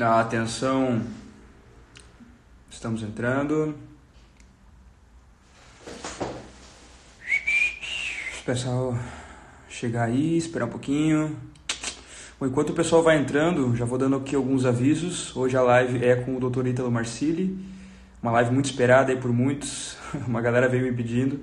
[0.00, 1.02] Atenção,
[2.70, 3.74] estamos entrando.
[8.44, 8.98] Pessoal,
[9.68, 11.36] chegar aí, esperar um pouquinho.
[12.40, 15.36] Bom, enquanto o pessoal vai entrando, já vou dando aqui alguns avisos.
[15.36, 16.68] Hoje a live é com o Dr.
[16.68, 17.56] Ítalo Marcili,
[18.22, 19.98] uma live muito esperada aí por muitos.
[20.26, 21.40] Uma galera veio me pedindo.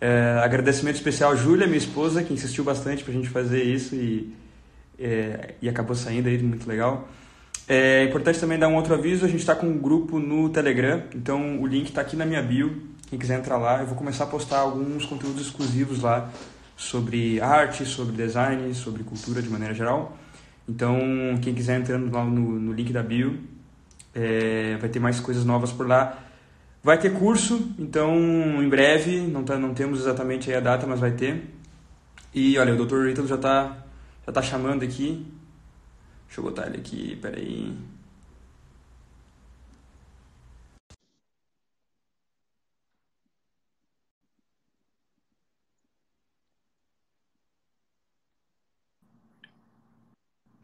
[0.00, 3.94] É, agradecimento especial à Júlia, minha esposa, que insistiu bastante para a gente fazer isso
[3.94, 4.34] e,
[4.98, 7.08] é, e acabou saindo aí, muito legal.
[7.72, 11.04] É importante também dar um outro aviso, a gente está com um grupo no Telegram,
[11.14, 14.24] então o link está aqui na minha bio, quem quiser entrar lá, eu vou começar
[14.24, 16.28] a postar alguns conteúdos exclusivos lá
[16.76, 20.18] sobre arte, sobre design, sobre cultura de maneira geral.
[20.68, 20.98] Então,
[21.40, 23.38] quem quiser entrando lá no, no link da bio,
[24.12, 26.18] é, vai ter mais coisas novas por lá.
[26.82, 28.16] Vai ter curso, então
[28.60, 31.44] em breve, não, tá, não temos exatamente a data, mas vai ter.
[32.34, 33.10] E olha, o Dr.
[33.10, 33.76] Ítalo já está
[34.26, 35.24] já tá chamando aqui,
[36.30, 37.76] Deixa eu botar ele aqui, peraí.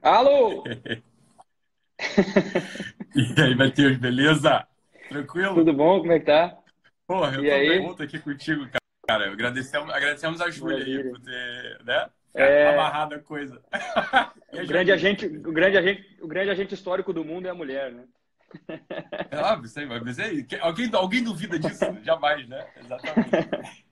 [0.01, 0.63] Alô!
[3.17, 4.65] e aí, Matheus, beleza?
[5.09, 5.57] Tranquilo?
[5.57, 5.99] Tudo bom?
[5.99, 6.57] Como é que tá?
[7.09, 7.69] Porra, eu e tô aí?
[7.81, 8.69] bem aqui contigo,
[9.05, 9.33] cara.
[9.33, 12.09] Agradecemos, agradecemos a Júlia aí por ter, né?
[12.37, 12.69] É...
[12.69, 13.63] Amarrada a coisa.
[14.53, 17.93] o, grande agente, o, grande agente, o grande agente histórico do mundo é a mulher,
[17.93, 18.05] né?
[19.31, 21.85] É óbvio, sei, mas aí, alguém, alguém duvida disso?
[22.05, 22.67] Jamais, né?
[22.77, 23.85] Exatamente.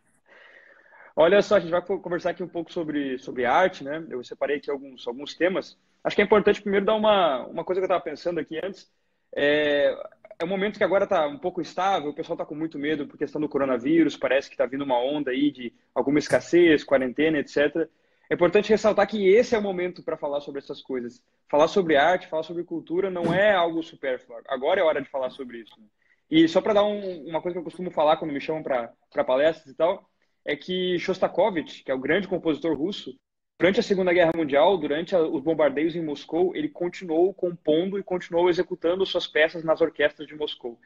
[1.17, 4.05] Olha só, a gente vai conversar aqui um pouco sobre, sobre arte, né?
[4.11, 5.79] Eu separei aqui alguns, alguns temas.
[6.03, 8.91] Acho que é importante primeiro dar uma, uma coisa que eu estava pensando aqui antes.
[9.35, 9.95] É,
[10.39, 13.07] é um momento que agora está um pouco instável, o pessoal está com muito medo
[13.07, 17.39] por questão do coronavírus, parece que está vindo uma onda aí de alguma escassez, quarentena,
[17.39, 17.89] etc.
[18.31, 21.23] É importante ressaltar que esse é o momento para falar sobre essas coisas.
[21.51, 24.39] Falar sobre arte, falar sobre cultura não é algo supérfluo.
[24.49, 25.79] Agora é hora de falar sobre isso.
[25.79, 25.87] Né?
[26.31, 29.25] E só para dar um, uma coisa que eu costumo falar quando me chamam para
[29.25, 30.09] palestras e tal,
[30.45, 33.15] é que Shostakovich, que é o grande compositor russo,
[33.59, 38.03] durante a Segunda Guerra Mundial, durante a, os bombardeios em Moscou, ele continuou compondo e
[38.03, 40.79] continuou executando suas peças nas orquestras de Moscou.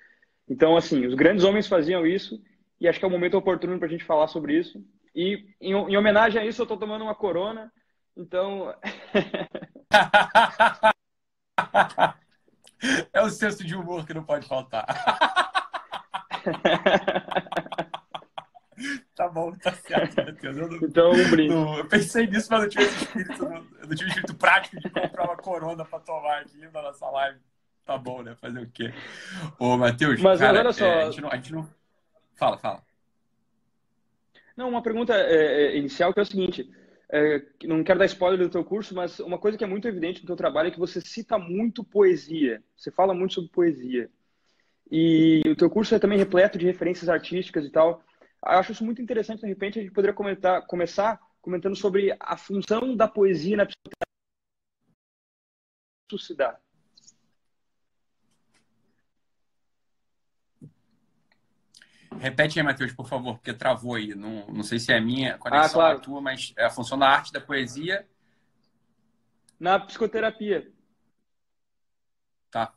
[0.49, 2.43] Então, assim, os grandes homens faziam isso
[2.81, 4.85] e acho que é o momento oportuno para a gente falar sobre isso.
[5.15, 7.73] E em, em homenagem a isso, eu estou tomando uma corona.
[8.17, 8.75] Então.
[13.13, 14.87] é o senso de humor que não pode faltar.
[19.15, 20.57] tá bom, tá certo, Matheus.
[20.57, 21.55] Eu, não, então, um brinde.
[21.55, 24.91] Não, eu pensei nisso, mas não tive esse espírito, eu não tive espírito prático de
[24.91, 27.39] comprar uma corona para tomar aqui na nossa live.
[27.85, 28.35] Tá bom, né?
[28.37, 28.93] Fazer o quê?
[29.59, 30.85] Ô, Matheus, mas cara, olha só.
[30.85, 31.69] É, a, gente não, a gente não.
[32.35, 32.83] Fala, fala.
[34.59, 36.69] Não, uma pergunta é, é, inicial que é o seguinte.
[37.13, 40.21] É, não quero dar spoiler do teu curso, mas uma coisa que é muito evidente
[40.21, 42.61] no teu trabalho é que você cita muito poesia.
[42.77, 44.11] Você fala muito sobre poesia.
[44.91, 48.03] E o teu curso é também repleto de referências artísticas e tal.
[48.43, 49.43] Acho isso muito interessante.
[49.43, 54.09] De repente, a gente poderia comentar, começar comentando sobre a função da poesia na psicoterapia.
[56.19, 56.59] se dá.
[62.19, 64.15] Repete aí, Matheus, por favor, porque travou aí.
[64.15, 65.99] Não, não sei se é a minha conexão ah, claro.
[65.99, 68.07] a tua, mas é a função da arte da poesia.
[69.59, 70.71] Na psicoterapia.
[72.51, 72.73] Tá.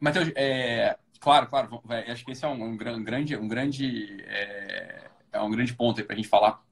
[0.00, 5.40] Matheus, é, claro, claro, acho que esse é um, um grande, um grande, é, é
[5.40, 6.62] um grande ponto aí para a gente falar.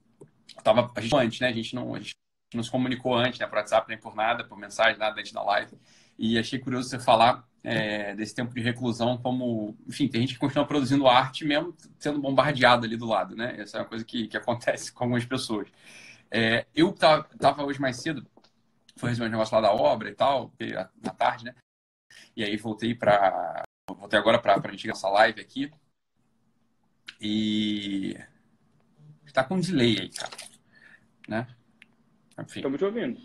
[0.63, 1.47] Tava, a gente antes, né?
[1.47, 2.15] A gente não, a gente
[2.53, 3.47] não se comunicou antes, né?
[3.47, 5.77] Por WhatsApp, nem por nada, por mensagem, nada antes da live.
[6.17, 10.39] E achei curioso você falar é, desse tempo de reclusão, como, enfim, tem gente que
[10.39, 13.55] continua produzindo arte mesmo sendo bombardeado ali do lado, né?
[13.59, 15.67] Essa é uma coisa que, que acontece com algumas pessoas.
[16.29, 18.25] É, eu tava, hoje mais cedo,
[18.95, 20.53] foi resolver um negócio lá da obra e tal,
[21.03, 21.55] na tarde, né?
[22.35, 25.71] E aí voltei para voltei agora para a gente essa live aqui.
[27.19, 28.15] E
[29.25, 30.37] está com um delay aí, cara.
[31.27, 31.47] Né?
[32.37, 33.19] Estamos te ouvindo.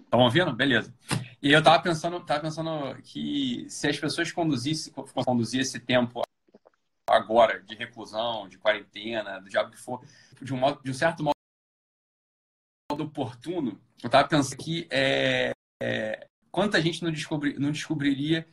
[0.00, 0.52] Estão ouvindo?
[0.52, 0.94] Beleza.
[1.40, 6.22] E eu tava pensando, tava pensando que se as pessoas conduzissem, conduzir esse tempo
[7.08, 10.04] agora de reclusão, de quarentena, do diabo que for,
[10.42, 11.34] de um, modo, de um certo modo
[13.04, 18.46] oportuno, eu tava pensando que é, é, quanta gente não, descobri, não descobriria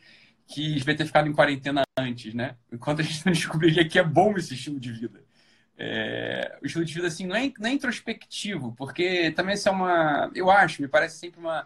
[0.47, 2.55] que devia ter ficado em quarentena antes, né?
[2.79, 5.23] Quanta gente não descobriria que é bom esse estilo de vida.
[5.77, 9.71] É, o estilo de vida assim não é, não é introspectivo, porque também isso é
[9.71, 11.65] uma, eu acho, me parece sempre uma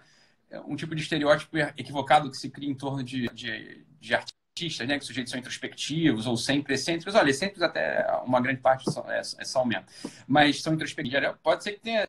[0.66, 4.98] um tipo de estereótipo equivocado que se cria em torno de, de, de artistas, né?
[4.98, 7.16] Que sujeitos são introspectivos ou sempre excêntricos.
[7.16, 9.86] Olha, excêntricos até uma grande parte são, é, é são mesmo.
[10.28, 11.36] Mas são introspectivos.
[11.44, 12.08] Pode ser que tenha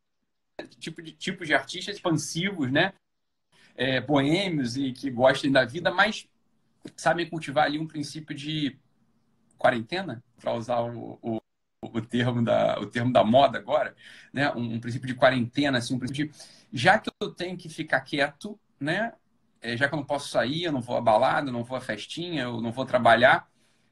[0.79, 2.93] tipo de, tipos de artistas expansivos, né?
[3.81, 6.29] é, boêmios e que gostem da vida, mas
[6.95, 8.79] sabem cultivar ali um princípio de
[9.57, 11.41] quarentena, para usar o, o,
[11.83, 13.97] o, termo da, o termo da moda agora,
[14.33, 14.53] né?
[14.53, 16.39] Um, um, princípio de quarentena, assim, um princípio de
[16.73, 19.13] já que eu tenho que ficar quieto, né?
[19.61, 21.77] É, já que eu não posso sair, eu não vou à balada, eu não vou
[21.77, 23.49] à festinha, eu não vou trabalhar,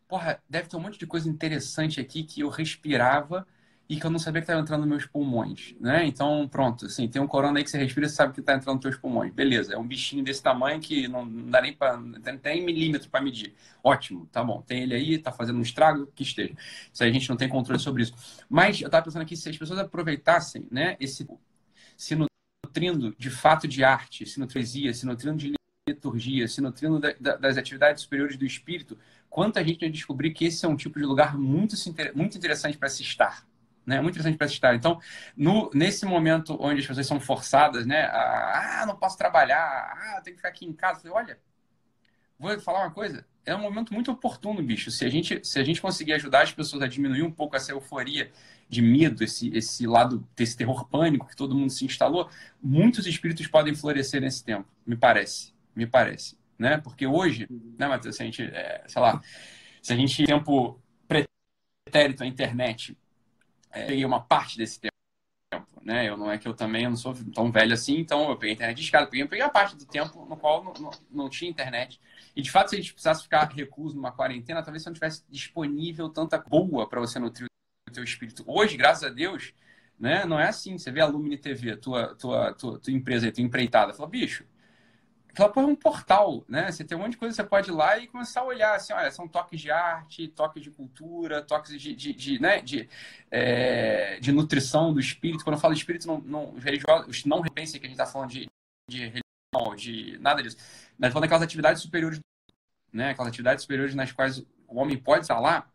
[0.09, 3.47] porra, deve ter um monte de coisa interessante aqui que eu respirava
[3.89, 6.05] e que eu não sabia que estava entrando nos meus pulmões, né?
[6.07, 8.77] Então, pronto, assim, tem um corona aí que você respira e sabe que está entrando
[8.77, 9.33] nos seus pulmões.
[9.33, 11.99] Beleza, é um bichinho desse tamanho que não, não dá nem para
[12.43, 13.55] tem milímetro para medir.
[13.83, 14.61] Ótimo, tá bom.
[14.63, 16.55] Tem ele aí, tá fazendo um estrago, que esteja.
[16.93, 18.13] Isso aí a gente não tem controle sobre isso.
[18.49, 21.27] Mas eu estava pensando aqui, se as pessoas aproveitassem, né, esse
[21.97, 22.15] se
[22.65, 25.55] nutrindo de fato de arte, se nutrindo, se nutrindo de
[25.89, 30.45] liturgia, se nutrindo da, da, das atividades superiores do espírito, quanta gente vai descobrir que
[30.45, 31.75] esse é um tipo de lugar muito,
[32.15, 33.49] muito interessante para se estar
[33.89, 34.03] né?
[34.03, 34.75] Muito interessante para assistir.
[34.75, 35.01] Então,
[35.35, 38.03] no, nesse momento onde as pessoas são forçadas, né?
[38.03, 41.11] A, ah, não posso trabalhar, ah, tenho que ficar aqui em casa.
[41.11, 41.39] Olha,
[42.39, 43.27] vou falar uma coisa.
[43.47, 44.91] É um momento muito oportuno, bicho.
[44.91, 47.73] Se a gente, se a gente conseguir ajudar as pessoas a diminuir um pouco essa
[47.73, 48.31] euforia
[48.69, 52.29] de medo, esse, esse lado desse terror pânico que todo mundo se instalou,
[52.63, 55.53] muitos espíritos podem florescer nesse tempo, me parece.
[55.75, 56.37] Me parece.
[56.59, 56.77] Né?
[56.79, 57.47] Porque hoje,
[57.79, 59.23] né, Matheus, se a gente, é, sei lá,
[59.81, 62.97] se a gente tempo pretérito à internet
[63.71, 64.93] é, peguei uma parte desse tempo.
[65.83, 66.09] Né?
[66.09, 68.51] Eu não é que eu também eu não sou tão velho assim, então eu peguei
[68.51, 71.29] a internet de escada, peguei, peguei a parte do tempo no qual não, não, não,
[71.31, 71.99] tinha internet.
[72.37, 75.25] E de fato, se a gente precisasse ficar recluso numa quarentena, talvez você não tivesse
[75.31, 77.48] disponível tanta boa para você nutrir
[77.91, 78.45] teu espírito.
[78.47, 79.53] Hoje, graças a Deus,
[79.99, 80.79] né, não é assim.
[80.79, 84.45] Você vê a Lumine TV, tua, tua, tua, tua empresa, tua empreitada, fala, bicho,
[85.39, 86.71] aquela porra é um portal, né?
[86.71, 88.93] Você tem um monte de coisa você pode ir lá e começar a olhar, assim,
[88.93, 92.89] olha, são toques de arte, toques de cultura, toques de, de, de né, de,
[93.31, 95.45] é, de nutrição do espírito.
[95.45, 98.49] Quando eu falo espírito, não, não, religiosos, não repensem que a gente está falando de,
[98.89, 100.57] de religião, de nada disso.
[100.99, 102.19] Mas falando daquelas atividades superiores,
[102.93, 103.11] né?
[103.11, 105.69] Aquelas atividades superiores nas quais o homem pode estar lá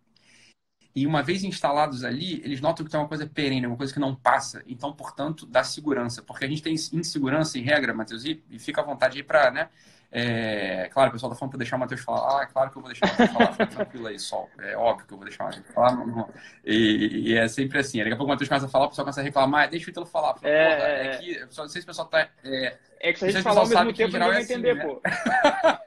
[0.96, 4.00] e uma vez instalados ali, eles notam que tem uma coisa perene, uma coisa que
[4.00, 4.64] não passa.
[4.68, 6.22] Então, portanto, dá segurança.
[6.22, 9.50] Porque a gente tem insegurança em regra, Matheus, e, e fica à vontade aí para,
[9.50, 9.70] né?
[10.16, 12.38] É, claro, o pessoal tá falando para deixar o Matheus falar.
[12.40, 13.52] Ah, é claro que eu vou deixar o Matheus falar.
[13.54, 14.48] Fica tranquilo aí, sol.
[14.60, 15.96] É óbvio que eu vou deixar o Matheus falar.
[15.96, 16.30] Não, não.
[16.64, 17.98] E, e, é sempre assim.
[17.98, 19.72] Daqui a pouco o Matheus começa a falar, o pessoal começa a reclamar.
[19.72, 20.36] Deixa o Ítalo falar.
[20.36, 22.30] Fala, é, é, é que, não sei se o pessoal tá...
[22.44, 24.88] É, é que se a gente falar ao mesmo tempo, ninguém vai é entender, assim,
[24.88, 25.02] pô.
[25.04, 25.80] Né?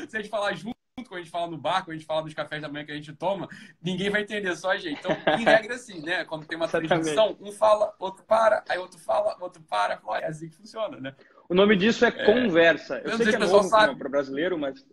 [0.08, 0.79] se a gente falar junto,
[1.10, 2.92] quando a gente fala no bar, quando a gente fala dos cafés da manhã que
[2.92, 3.48] a gente toma,
[3.82, 5.00] ninguém vai entender, só a gente.
[5.00, 6.24] Então, em regra, assim, né?
[6.24, 10.00] Quando tem uma transmissão, um fala, outro para, aí outro fala, outro para.
[10.22, 11.14] É assim que funciona, né?
[11.48, 12.24] O nome disso é, é...
[12.24, 12.98] conversa.
[12.98, 14.86] Eu, Eu sei que é novo para o brasileiro, mas...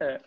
[0.00, 0.20] É.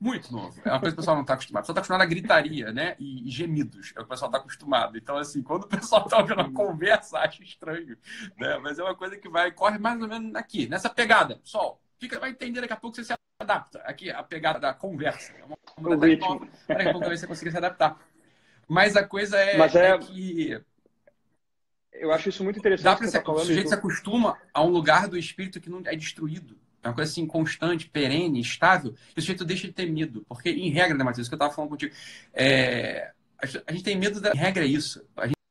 [0.00, 0.60] Muito novo.
[0.64, 1.62] É uma coisa que o pessoal não está acostumado.
[1.62, 2.96] O pessoal está acostumado a gritaria, né?
[2.98, 3.92] E, gemidos.
[3.94, 4.98] É o que o pessoal está acostumado.
[4.98, 7.96] Então, assim, quando o pessoal está ouvindo uma conversa, acha estranho.
[8.36, 8.58] Né?
[8.58, 11.40] Mas é uma coisa que vai, corre mais ou menos aqui, nessa pegada.
[11.44, 13.78] Sol, fica, vai entender daqui a pouco você se adapta.
[13.84, 15.32] Aqui, a pegada da conversa.
[15.38, 15.96] É uma, uma.
[15.96, 17.96] Daqui a pouco você consiga se adaptar.
[18.68, 19.86] Mas a coisa é, é...
[19.86, 20.60] é que.
[21.92, 22.84] Eu acho isso muito interessante.
[22.84, 25.80] Dá pra ser, tá o sujeito se acostuma a um lugar do espírito que não
[25.84, 26.58] é destruído.
[26.82, 28.96] É uma coisa assim, constante, perene, estável.
[29.14, 30.24] E o sujeito deixa de ter medo.
[30.28, 31.94] Porque, em regra, né, Matheus, que eu estava falando contigo,
[32.32, 33.12] é...
[33.38, 34.32] a gente tem medo da.
[34.32, 35.06] Em regra é isso.
[35.16, 35.41] A gente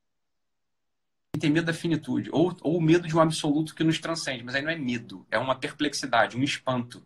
[1.42, 2.30] tem medo da finitude.
[2.32, 4.44] Ou, ou medo de um absoluto que nos transcende.
[4.44, 5.26] Mas aí não é medo.
[5.30, 7.04] É uma perplexidade, um espanto.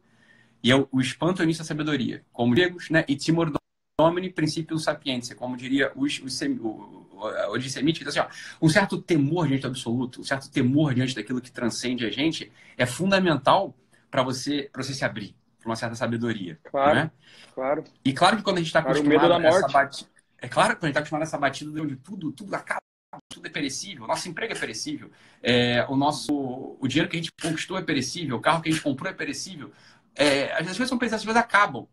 [0.64, 2.24] E é o, o espanto é o início da sabedoria.
[2.32, 3.06] Como gregos, né?
[3.08, 3.52] E timor
[3.98, 8.28] domini principium sapientia, como diria os, os sem, o, a origem semítica, assim, ó,
[8.62, 12.52] um certo temor diante do absoluto, um certo temor diante daquilo que transcende a gente
[12.78, 13.74] é fundamental
[14.12, 16.60] para você, você se abrir para uma certa sabedoria.
[16.64, 17.12] Claro, né?
[17.54, 17.84] claro.
[18.04, 20.80] E claro que quando a gente está claro, acostumado a essa batida, é claro que
[20.80, 22.82] quando a gente está acostumado a essa batida onde tudo, tudo acaba,
[23.30, 27.32] tudo é perecível, nosso emprego é perecível, é, o nosso, o dinheiro que a gente
[27.42, 29.72] conquistou é perecível, o carro que a gente comprou é perecível,
[30.16, 31.88] é, as coisas são perecíveis, as coisas acabam.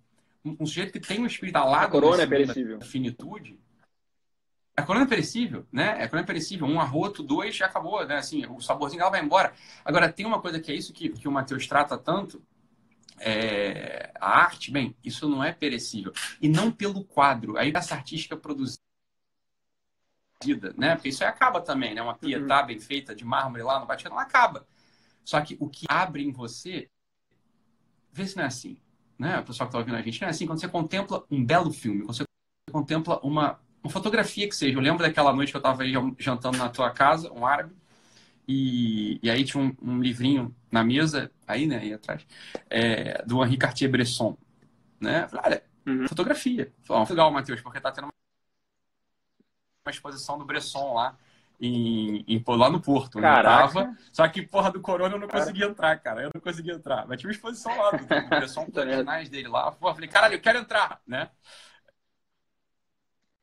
[0.44, 1.86] Um, um, sujeito que tem um espírito alado...
[1.86, 2.80] A corona é perecível.
[2.80, 3.58] Finitude.
[4.76, 5.90] A corona é perecível, né?
[6.02, 6.66] A corona é perecível.
[6.66, 8.16] Um arroto, dois, já acabou, né?
[8.16, 9.52] Assim, o saborzinho dela vai embora.
[9.84, 12.42] Agora, tem uma coisa que é isso que, que o Matheus trata tanto,
[13.18, 16.12] é, a arte, bem, isso não é perecível.
[16.40, 17.56] E não pelo quadro.
[17.56, 18.80] Aí essa artística produzida,
[20.76, 20.94] né?
[20.94, 22.02] Porque isso aí acaba também, né?
[22.02, 22.66] Uma pietá uhum.
[22.66, 24.66] bem feita de mármore lá no Vaticano, ela acaba.
[25.24, 26.88] Só que o que abre em você
[28.12, 28.76] vê se não é assim.
[29.18, 29.38] Né?
[29.38, 30.46] O pessoal que está ouvindo a gente não é assim.
[30.46, 32.24] Quando você contempla um belo filme, quando você
[32.70, 34.76] contempla uma, uma fotografia que seja.
[34.76, 35.82] Eu lembro daquela noite que eu estava
[36.18, 37.74] jantando na tua casa, um árabe,
[38.46, 42.26] e, e aí tinha um, um, livrinho na mesa, aí, né, aí atrás,
[42.68, 44.36] é, do Henri Cartier-Bresson.
[45.00, 45.28] Né?
[45.28, 46.08] Falei, olha, uhum.
[46.08, 46.72] fotografia.
[46.82, 48.12] Falei, legal, Matheus, porque tá tendo uma
[49.90, 51.16] exposição do Bresson lá.
[51.60, 53.96] em, em, lá no Porto, eu tava.
[54.12, 56.22] Só que, porra, do Corona eu não conseguia entrar, cara.
[56.22, 57.06] Eu não conseguia entrar.
[57.06, 59.70] Mas tinha uma exposição lá, do, Bresson, com originais dele lá.
[59.72, 61.30] Porra, falei, caralho, eu quero entrar, né?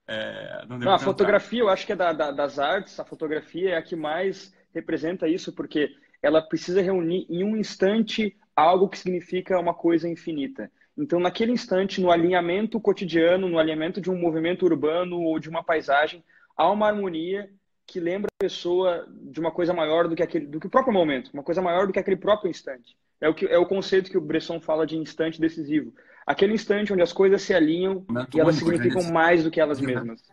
[0.08, 3.72] É, não, não a fotografia, eu acho que é da, da, das artes, a fotografia
[3.72, 8.98] é a que mais representa isso, porque ela precisa reunir em um instante algo que
[8.98, 10.72] significa uma coisa infinita.
[10.98, 15.63] Então, naquele instante, no alinhamento cotidiano, no alinhamento de um movimento urbano ou de uma
[15.63, 16.24] paisagem,
[16.58, 17.50] há uma harmonia
[17.88, 20.93] que lembra a pessoa de uma coisa maior do que aquele, do que o próprio
[20.93, 22.96] momento, uma coisa maior do que aquele próprio instante.
[23.19, 25.93] É o que é o conceito que o Bresson fala de instante decisivo.
[26.25, 30.24] Aquele instante onde as coisas se alinham e elas significam mais do que elas mesmas.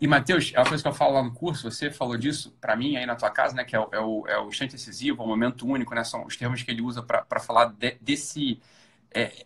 [0.00, 2.76] E, Matheus, é uma coisa que eu falo lá no curso, você falou disso para
[2.76, 3.64] mim aí na tua casa, né?
[3.64, 6.04] Que é o, é o, é o instante decisivo, o momento único, né?
[6.04, 8.60] São os termos que ele usa para falar de, desse.
[9.12, 9.44] É,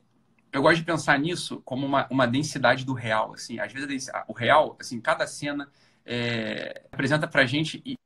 [0.52, 3.58] eu gosto de pensar nisso como uma, uma densidade do real, assim.
[3.58, 5.70] Às vezes o real, assim, cada cena
[6.04, 7.96] é, apresenta pra gente e,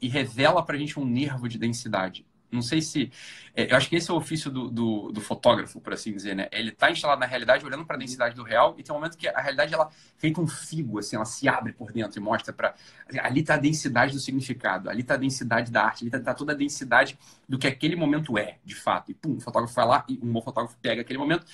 [0.00, 2.26] e revela pra gente um nervo de densidade.
[2.52, 3.10] Não sei se.
[3.54, 6.36] É, eu acho que esse é o ofício do, do, do, fotógrafo, por assim dizer,
[6.36, 6.48] né?
[6.52, 9.16] Ele está instalado na realidade, olhando para a densidade do real, e tem um momento
[9.16, 12.52] que a realidade ela feita um figo, assim, ela se abre por dentro e mostra
[12.52, 12.74] para.
[13.08, 16.20] Assim, ali está a densidade do significado, ali está a densidade da arte, ali está
[16.20, 17.18] tá toda a densidade
[17.48, 19.10] do que aquele momento é, de fato.
[19.10, 21.46] E pum, o fotógrafo vai lá e um bom fotógrafo pega aquele momento.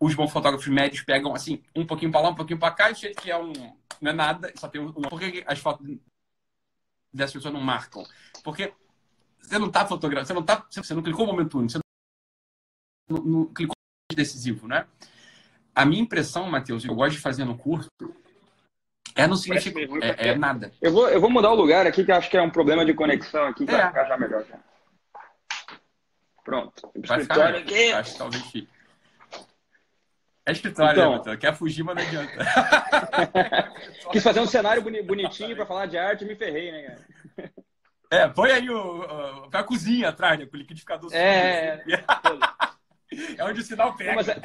[0.00, 2.94] Os bons fotógrafos médios pegam, assim, um pouquinho para lá, um pouquinho para cá, e
[2.94, 3.52] jeito que é um.
[4.00, 4.92] Não é nada, só tem um.
[4.92, 5.86] Por que as fotos
[7.12, 8.06] dessas pessoas não marcam?
[8.42, 8.72] Porque
[9.48, 11.78] você não está fotografando, você não tá, você não clicou no momento único, você
[13.08, 13.74] não, não clicou
[14.10, 14.86] no decisivo, né?
[15.74, 17.88] A minha impressão, Matheus, eu gosto de fazer no curso,
[19.14, 20.72] é no significa, é, é, nada.
[20.80, 22.94] Eu vou, eu vou mudar o lugar aqui, que acho que é um problema de
[22.94, 23.78] conexão aqui, que é.
[23.78, 24.44] vai ficar já melhor.
[24.44, 24.58] Já.
[26.44, 26.92] Pronto.
[27.06, 27.92] Vai ficar aqui.
[27.92, 28.68] Acho que talvez fique.
[30.46, 31.36] É escritório, então, né, Matheus?
[31.36, 32.32] Quer fugir, mas não adianta.
[34.10, 37.52] Quis fazer um cenário bonitinho para falar de arte e me ferrei, né, cara?
[38.10, 40.46] É, põe aí o, o, a cozinha atrás, né?
[40.46, 41.12] Com o liquidificador.
[41.12, 42.04] É, é,
[43.36, 44.14] é onde o sinal pega.
[44.14, 44.40] Mas, é...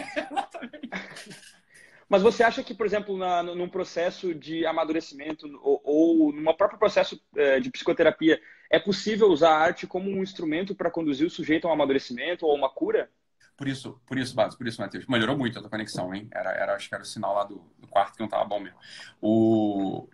[2.10, 6.78] Mas você acha que, por exemplo, na, num processo de amadurecimento ou, ou num próprio
[6.78, 8.40] processo é, de psicoterapia,
[8.70, 12.46] é possível usar a arte como um instrumento para conduzir o sujeito a um amadurecimento
[12.46, 13.10] ou uma cura?
[13.56, 15.08] Por isso, por isso, Bato, por isso, Matheus.
[15.08, 16.28] Melhorou muito a tua conexão, hein?
[16.32, 18.60] Era, era, acho que era o sinal lá do, do quarto que não estava bom
[18.60, 18.78] mesmo.
[19.22, 20.08] O...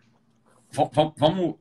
[1.18, 1.56] Vamos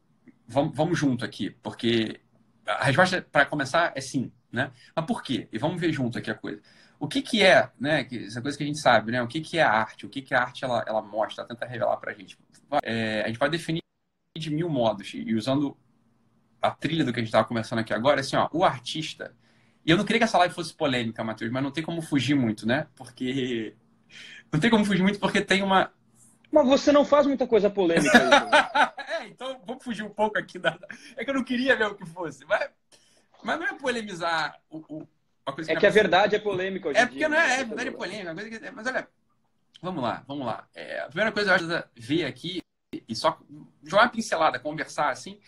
[0.48, 2.20] vamos, vamos junto aqui, porque
[2.66, 4.72] a resposta para começar é sim, né?
[4.96, 5.48] Mas por quê?
[5.52, 6.60] E vamos ver junto aqui a coisa.
[6.98, 8.08] O que, que é, né?
[8.10, 9.22] Essa coisa que a gente sabe, né?
[9.22, 10.06] O que, que é a arte?
[10.06, 12.36] O que, que a arte ela, ela mostra, tenta revelar para a gente?
[12.82, 13.82] É, a gente vai definir
[14.36, 15.76] de mil modos e usando
[16.60, 19.34] a trilha do que a gente estava conversando aqui agora, assim, ó, o artista.
[19.86, 22.34] E eu não queria que essa live fosse polêmica, Matheus, mas não tem como fugir
[22.34, 22.86] muito, né?
[22.96, 23.74] Porque
[24.52, 25.92] não tem como fugir muito porque tem uma
[26.50, 28.10] mas você não faz muita coisa polêmica.
[29.28, 30.78] é, então vamos fugir um pouco aqui da.
[31.16, 32.44] É que eu não queria ver o que fosse.
[32.46, 32.70] Mas,
[33.42, 35.08] mas não é polemizar o, o
[35.52, 37.64] coisa É que, que a verdade é polêmica hoje É porque dia, não é, é,
[37.64, 38.34] verdade é polêmica.
[38.34, 39.08] Que, mas olha,
[39.80, 40.66] vamos lá, vamos lá.
[40.74, 42.60] É, a primeira coisa que eu acho ver aqui
[42.92, 43.38] e só
[43.84, 45.38] jogar uma pincelada, conversar assim.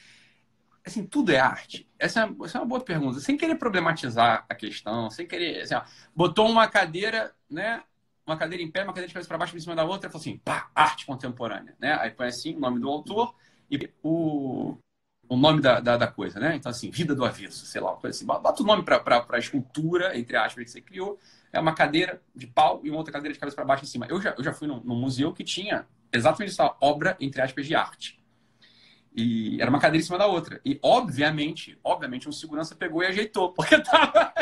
[0.82, 1.86] Assim, tudo é arte?
[1.98, 3.20] Essa é, essa é uma boa pergunta.
[3.20, 5.60] Sem querer problematizar a questão, sem querer.
[5.60, 5.82] Assim, ó,
[6.16, 7.82] botou uma cadeira, né?
[8.26, 10.12] uma cadeira em pé, uma cadeira de cabeça para baixo, em cima da outra, e
[10.12, 11.98] falou assim, pá, arte contemporânea, né?
[12.00, 13.34] Aí põe assim o nome do autor
[13.70, 14.76] e o,
[15.28, 16.56] o nome da, da, da coisa, né?
[16.56, 18.26] Então, assim, Vida do Avesso, sei lá, coisa assim.
[18.26, 21.18] Bota o nome para a escultura, entre aspas, que você criou.
[21.52, 24.06] É uma cadeira de pau e uma outra cadeira de cabeça para baixo em cima.
[24.10, 27.76] Eu já, eu já fui num, museu que tinha exatamente essa obra, entre aspas, de
[27.76, 28.20] arte.
[29.14, 30.60] E era uma cadeira em cima da outra.
[30.64, 34.32] E, obviamente, obviamente, um segurança pegou e ajeitou, porque tava.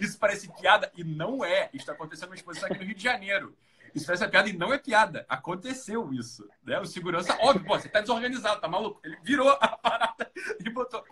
[0.00, 1.68] Isso parece piada e não é.
[1.72, 3.54] Isso está acontecendo numa exposição aqui no Rio de Janeiro.
[3.94, 5.24] Isso parece piada e não é piada.
[5.28, 6.48] Aconteceu isso.
[6.64, 6.78] Né?
[6.80, 9.00] O segurança, óbvio, pô, você tá desorganizado, tá maluco?
[9.04, 11.04] Ele virou a parada e botou.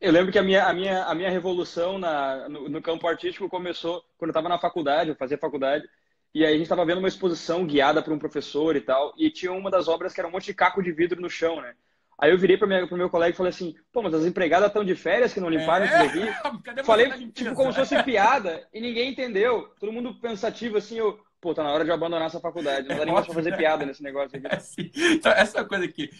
[0.00, 3.48] Eu lembro que a minha, a minha, a minha revolução na, no, no campo artístico
[3.48, 5.88] começou quando eu estava na faculdade, eu fazia faculdade.
[6.34, 9.30] E aí a gente estava vendo uma exposição guiada por um professor e tal, e
[9.30, 11.74] tinha uma das obras que era um monte de caco de vidro no chão, né?
[12.18, 14.84] Aí eu virei para o meu colega e falei assim, pô, mas as empregadas estão
[14.84, 15.88] de férias que não limparam é?
[15.88, 16.82] isso daqui?
[16.84, 19.72] Falei, tipo, como se fosse piada, e ninguém entendeu.
[19.80, 22.88] Todo mundo pensativo assim, eu, pô, tá na hora de abandonar essa faculdade.
[22.88, 24.46] Não dá nem mais pra fazer piada nesse negócio aqui.
[24.54, 24.90] É assim.
[24.94, 26.10] Então, essa coisa aqui.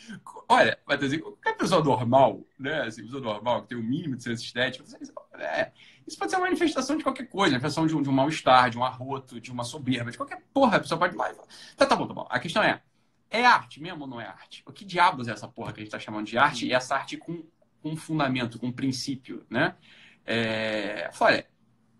[0.46, 2.82] Olha, Matheus, qualquer pessoa normal, né?
[2.82, 4.84] Assim, pessoa normal, que tem o um mínimo de senso estético,
[5.38, 5.72] é,
[6.06, 8.78] isso pode ser uma manifestação de qualquer coisa, manifestação de um, de um mal-estar, de
[8.78, 10.76] um arroto, de uma soberba, de qualquer porra.
[10.76, 11.48] A pessoa pode ir lá e falar.
[11.74, 12.26] Tá, tá bom, tá bom.
[12.28, 12.82] A questão é:
[13.30, 14.62] é arte mesmo ou não é arte?
[14.66, 16.66] O que diabos é essa porra que a gente tá chamando de arte?
[16.66, 17.42] E essa arte com,
[17.82, 19.74] com um fundamento, com um princípio, né?
[20.26, 21.46] É, olha,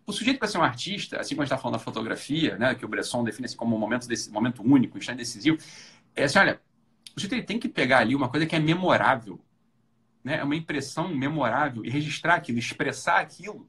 [0.06, 2.74] o sujeito para ser um artista, assim como a gente está falando da fotografia, né,
[2.74, 5.58] que o Bresson define assim como um momento, desse, momento único, um instante decisivo,
[6.14, 6.60] é assim, olha,
[7.16, 9.40] o sujeito tem que pegar ali uma coisa que é memorável,
[10.22, 13.68] né, é uma impressão memorável e registrar aquilo, expressar aquilo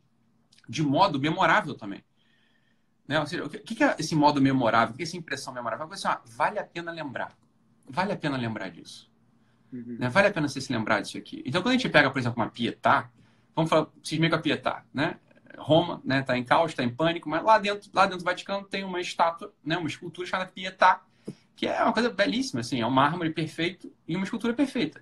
[0.68, 2.04] de modo memorável também.
[3.08, 3.20] Né?
[3.20, 4.94] Ou seja, o que é esse modo memorável?
[4.94, 5.88] O que é essa impressão memorável?
[5.92, 7.38] Assim, ó, vale a pena lembrar.
[7.88, 9.12] Vale a pena lembrar disso.
[9.72, 9.98] Uhum.
[10.00, 10.10] Né?
[10.10, 11.44] Vale a pena você se lembrar disso aqui.
[11.46, 13.12] Então, quando a gente pega, por exemplo, uma Pietà,
[13.56, 15.20] vamos falar, cismei com a Pietà, né?
[15.58, 18.66] Roma, né, tá em caos, está em pânico, mas lá dentro, lá dentro do Vaticano
[18.66, 21.02] tem uma estátua, né, uma escultura chamada Pietà,
[21.56, 25.02] que é uma coisa belíssima, assim, é um mármore perfeito e uma escultura perfeita.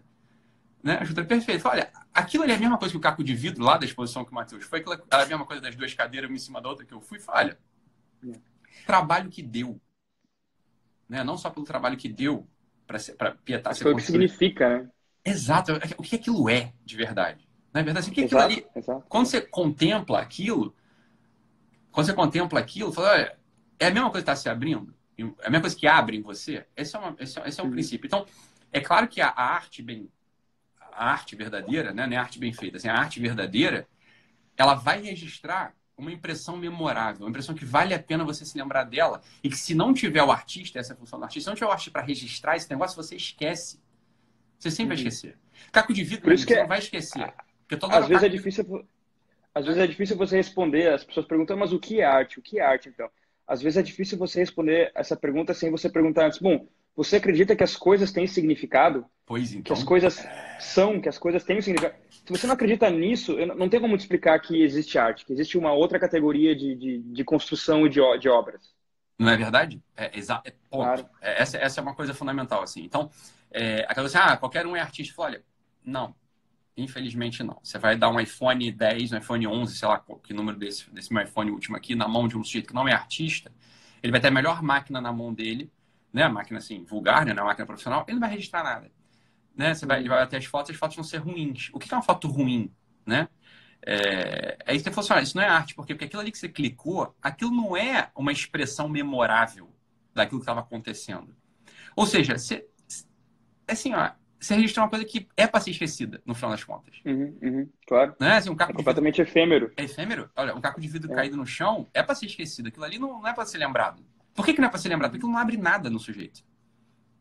[0.84, 0.98] Né?
[0.98, 1.68] A escultura perfeita.
[1.70, 4.26] Olha, aquilo ali é a mesma coisa que o caco de vidro lá da exposição
[4.26, 6.62] que o Matheus foi, aquilo, é a mesma coisa das duas cadeiras uma em cima
[6.62, 7.20] da outra que eu fui.
[7.28, 7.58] Olha,
[8.28, 8.34] é.
[8.86, 9.80] trabalho que deu.
[11.08, 11.24] Né?
[11.24, 12.48] Não só pelo trabalho que deu
[12.86, 14.90] para Pietà ser o que significa, né?
[15.24, 15.72] Exato.
[15.98, 17.48] O que aquilo é de verdade?
[17.74, 18.68] Na é verdade, o que exato, aquilo ali.
[18.75, 19.06] Exato.
[19.10, 20.75] Quando você contempla aquilo,
[21.92, 23.38] quando você contempla aquilo, fala, olha,
[23.80, 24.94] é a mesma coisa que está se abrindo?
[25.18, 26.65] É a mesma coisa que abre em você?
[26.75, 27.72] Esse é, uma, esse é, esse é um uhum.
[27.72, 28.06] princípio.
[28.06, 28.25] Então,
[28.72, 30.10] é claro que a, a, arte bem.
[30.92, 32.06] A arte verdadeira, né?
[32.06, 33.88] não é arte bem feita, assim, a arte verdadeira,
[34.56, 38.84] ela vai registrar uma impressão memorável, uma impressão que vale a pena você se lembrar
[38.84, 41.50] dela e que se não tiver o artista, essa é a função do artista, se
[41.50, 43.82] não tiver o artista para registrar esse negócio, você esquece.
[44.60, 44.88] Você sempre uhum.
[44.89, 45.38] vai esquecer.
[45.72, 46.62] Caco de vidro, você é...
[46.62, 47.34] não vai esquecer.
[47.89, 48.86] Às vezes é difícil,
[49.53, 50.93] às vezes é difícil você responder.
[50.93, 52.39] As pessoas perguntam, mas o que é arte?
[52.39, 53.10] O que é arte, então?
[53.48, 56.39] Às vezes é difícil você responder essa pergunta sem você perguntar antes.
[56.39, 59.05] Bom, você acredita que as coisas têm significado?
[59.25, 59.63] Pois então.
[59.63, 60.27] Que as coisas
[60.60, 61.96] são, que as coisas têm significado.
[62.10, 65.58] Se você não acredita nisso, não tem como te explicar que existe arte, que existe
[65.58, 68.74] uma outra categoria de, de, de construção de, de obras.
[69.17, 69.82] Não é verdade?
[69.96, 70.50] É, exato.
[70.50, 71.05] É, claro.
[71.22, 72.84] é, essa, essa é uma coisa fundamental, assim.
[72.84, 73.10] Então,
[73.51, 75.22] é, aquela assim, ah, qualquer um é artista.
[75.22, 75.43] Olha,
[75.84, 76.15] não.
[76.75, 77.60] Infelizmente, não.
[77.63, 81.13] Você vai dar um iPhone 10, um iPhone 11, sei lá que número desse, desse
[81.13, 83.51] meu iPhone último aqui, na mão de um sujeito que não é artista,
[84.01, 85.72] ele vai ter a melhor máquina na mão dele,
[86.12, 86.24] né?
[86.24, 87.32] A máquina, assim, vulgar, né?
[87.32, 88.92] É máquina profissional, ele não vai registrar nada.
[89.56, 89.74] Né?
[89.74, 91.70] Você vai, ele vai até as fotos, as fotos vão ser ruins.
[91.74, 92.72] O que é uma foto ruim,
[93.06, 93.30] né?
[93.86, 96.50] É, é isso que fala, isso não é arte, porque, porque aquilo ali que você
[96.50, 99.69] clicou, aquilo não é uma expressão memorável
[100.13, 101.36] daquilo que estava acontecendo.
[101.95, 102.65] Ou seja, você,
[103.67, 104.12] assim, ó,
[104.43, 106.95] você registra uma coisa que é para ser esquecida, no final das contas.
[107.06, 108.15] Uhum, uhum, claro.
[108.19, 108.38] Né?
[108.38, 109.29] Assim, um é completamente vidro...
[109.29, 109.71] efêmero.
[109.77, 110.29] É efêmero?
[110.36, 111.15] Olha, um caco de vidro é.
[111.15, 112.67] caído no chão é para ser esquecido.
[112.67, 114.03] Aquilo ali não, não é para ser lembrado.
[114.34, 115.12] Por que, que não é para ser lembrado?
[115.12, 116.43] Porque não abre nada no sujeito.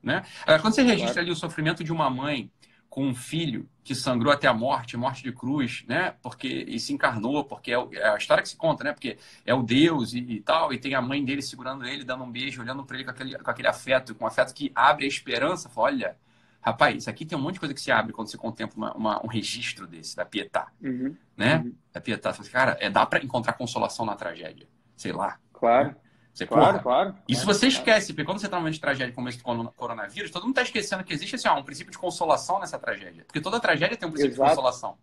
[0.02, 0.24] Né?
[0.42, 1.20] Agora, quando você registra claro.
[1.20, 2.50] ali o sofrimento de uma mãe
[2.92, 6.14] com um filho que sangrou até a morte, morte de cruz, né?
[6.22, 8.92] Porque e se encarnou, porque é, é a história que se conta, né?
[8.92, 12.22] Porque é o Deus e, e tal, e tem a mãe dele segurando ele, dando
[12.22, 15.06] um beijo, olhando para ele com aquele, com aquele afeto, com um afeto que abre
[15.06, 15.70] a esperança.
[15.70, 16.16] Fala, olha,
[16.62, 18.94] rapaz, isso aqui tem um monte de coisa que se abre quando você contempla uma,
[18.94, 21.14] uma, um registro desse da Pietà, uhum.
[21.36, 21.56] né?
[21.56, 21.74] Uhum.
[21.92, 25.38] Da Pietà, você fala, cara, é, dá para encontrar consolação na tragédia, sei lá.
[25.52, 25.88] Claro.
[25.88, 25.96] Né?
[26.32, 27.14] Você, claro, porra, claro.
[27.28, 30.30] Isso você esquece, porque quando você está num momento de tragédia como esse do coronavírus,
[30.30, 33.24] todo mundo está esquecendo que existe assim, ó, um princípio de consolação nessa tragédia.
[33.24, 34.50] Porque toda tragédia tem um princípio Exato.
[34.50, 34.96] de consolação.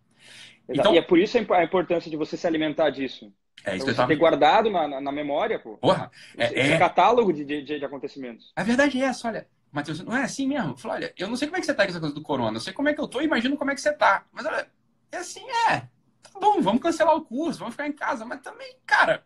[0.68, 0.80] Exato.
[0.80, 3.32] Então, e é por isso a importância de você se alimentar disso.
[3.64, 4.08] É isso que eu tava...
[4.08, 5.76] ter guardado na, na, na, memória, pô.
[5.76, 6.78] Porra, é, esse, é...
[6.78, 8.52] catálogo de, de, de, acontecimentos.
[8.56, 9.46] A verdade é essa, olha.
[9.72, 10.76] Matheus, não é assim mesmo?
[10.76, 12.56] Fala, olha, eu não sei como é que você tá com essa coisa do corona.
[12.56, 14.26] Eu sei como é que eu tô, imagino como é que você tá.
[14.32, 14.70] Mas olha,
[15.12, 15.88] é assim, é.
[16.22, 18.24] Tá bom, vamos cancelar o curso, vamos ficar em casa.
[18.24, 19.24] Mas também, cara,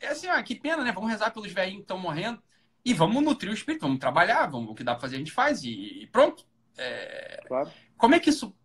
[0.00, 0.92] é assim, ah, que pena, né?
[0.92, 2.42] Vamos rezar pelos velhinhos que estão morrendo
[2.84, 5.32] e vamos nutrir o espírito, vamos trabalhar, vamos, o que dá para fazer a gente
[5.32, 6.44] faz e, e pronto.
[6.76, 7.42] É...
[7.46, 7.70] Claro.
[7.96, 8.56] Como é que isso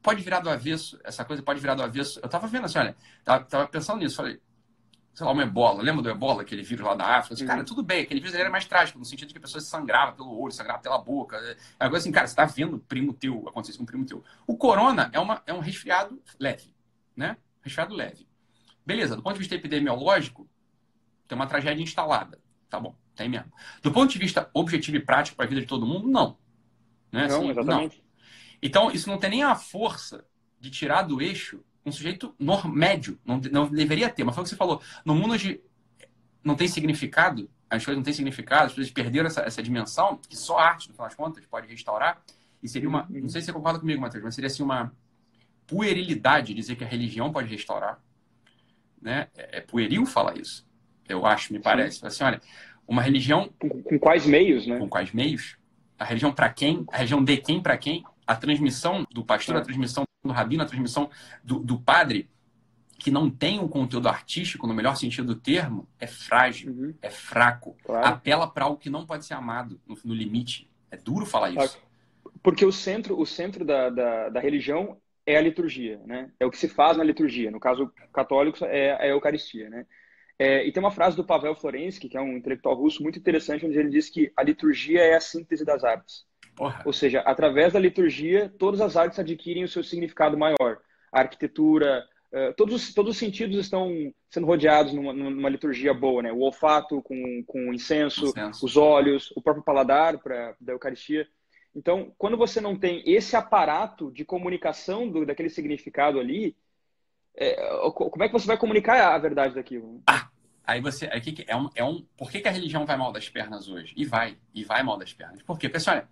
[0.00, 1.00] pode virar do avesso?
[1.02, 2.20] Essa coisa pode virar do avesso?
[2.22, 4.40] Eu tava vendo assim, olha, tava, tava pensando nisso, falei,
[5.14, 5.82] sei lá, uma ebola.
[5.82, 7.34] Lembra do ebola, aquele vírus lá da África?
[7.34, 7.64] Assim, Cara, uhum.
[7.64, 10.12] tudo bem, aquele vírus era mais trágico, no sentido de que a pessoa se sangrava
[10.12, 11.36] pelo olho, sangrava pela boca.
[11.36, 14.24] É agora assim, cara, você tá vendo primo teu acontecer com um primo teu.
[14.46, 16.74] O corona é, uma, é um resfriado leve,
[17.16, 17.36] né?
[17.62, 18.28] Resfriado leve.
[18.84, 20.48] Beleza, do ponto de vista epidemiológico,
[21.28, 22.38] tem uma tragédia instalada.
[22.68, 23.52] Tá bom, tem mesmo.
[23.82, 26.36] Do ponto de vista objetivo e prático para a vida de todo mundo, não.
[27.12, 27.28] Né?
[27.28, 27.98] Não, assim, exatamente.
[27.98, 28.04] Não.
[28.60, 30.24] Então, isso não tem nem a força
[30.58, 32.34] de tirar do eixo um sujeito
[32.66, 33.18] médio.
[33.24, 34.24] Não, não deveria ter.
[34.24, 34.80] Mas foi o que você falou.
[35.04, 35.60] No mundo onde
[36.42, 40.36] não tem significado, as coisas não têm significado, as pessoas perderam essa, essa dimensão, que
[40.36, 42.22] só a arte, no final das contas, pode restaurar.
[42.62, 43.06] E seria uma.
[43.10, 43.22] Uhum.
[43.22, 44.92] Não sei se você concorda comigo, Matheus, mas seria assim uma
[45.66, 48.00] puerilidade dizer que a religião pode restaurar.
[49.00, 49.28] Né?
[49.36, 50.66] É, é pueril falar isso
[51.08, 52.00] eu acho, me parece.
[52.00, 52.06] Sim.
[52.06, 52.40] Assim, olha,
[52.86, 53.50] uma religião.
[53.58, 54.78] Com, com, quais meios, né?
[54.78, 55.56] Com quais meios?
[55.98, 56.84] A religião para quem?
[56.92, 58.04] A religião de quem para quem?
[58.26, 59.58] A transmissão do pastor, é.
[59.58, 61.10] a transmissão do rabino, a transmissão
[61.42, 62.28] do, do, padre,
[62.98, 66.94] que não tem um conteúdo artístico, no melhor sentido do termo, é frágil, uhum.
[67.02, 67.76] é fraco.
[67.84, 68.06] Claro.
[68.06, 70.70] Apela para algo que não pode ser amado, no, no limite.
[70.90, 71.78] É duro falar isso.
[72.42, 76.30] Porque o centro, o centro da, da, da religião é a liturgia, né?
[76.38, 77.50] É o que se faz na liturgia.
[77.50, 79.86] No caso católico, é a Eucaristia, né?
[80.38, 83.64] É, e tem uma frase do Pavel Florensky, que é um intelectual russo muito interessante,
[83.64, 86.26] onde ele diz que a liturgia é a síntese das artes.
[86.56, 86.82] Porra.
[86.84, 90.78] Ou seja, através da liturgia, todas as artes adquirem o seu significado maior.
[91.12, 96.32] A arquitetura, uh, todos, todos os sentidos estão sendo rodeados numa, numa, liturgia boa, né?
[96.32, 101.26] O olfato com, com incenso, incenso, os olhos, o próprio paladar para da Eucaristia.
[101.74, 106.56] Então, quando você não tem esse aparato de comunicação do, daquele significado ali,
[107.36, 107.56] é,
[107.92, 110.00] como é que você vai comunicar a verdade daquilo?
[110.06, 110.28] Ah,
[110.64, 111.08] aí você.
[111.12, 113.68] Aí que, é um, é um, por que, que, a religião vai mal das pernas
[113.68, 113.92] hoje?
[113.96, 115.42] E vai, e vai mal das pernas.
[115.42, 115.68] Por quê?
[115.68, 116.04] Pessoal,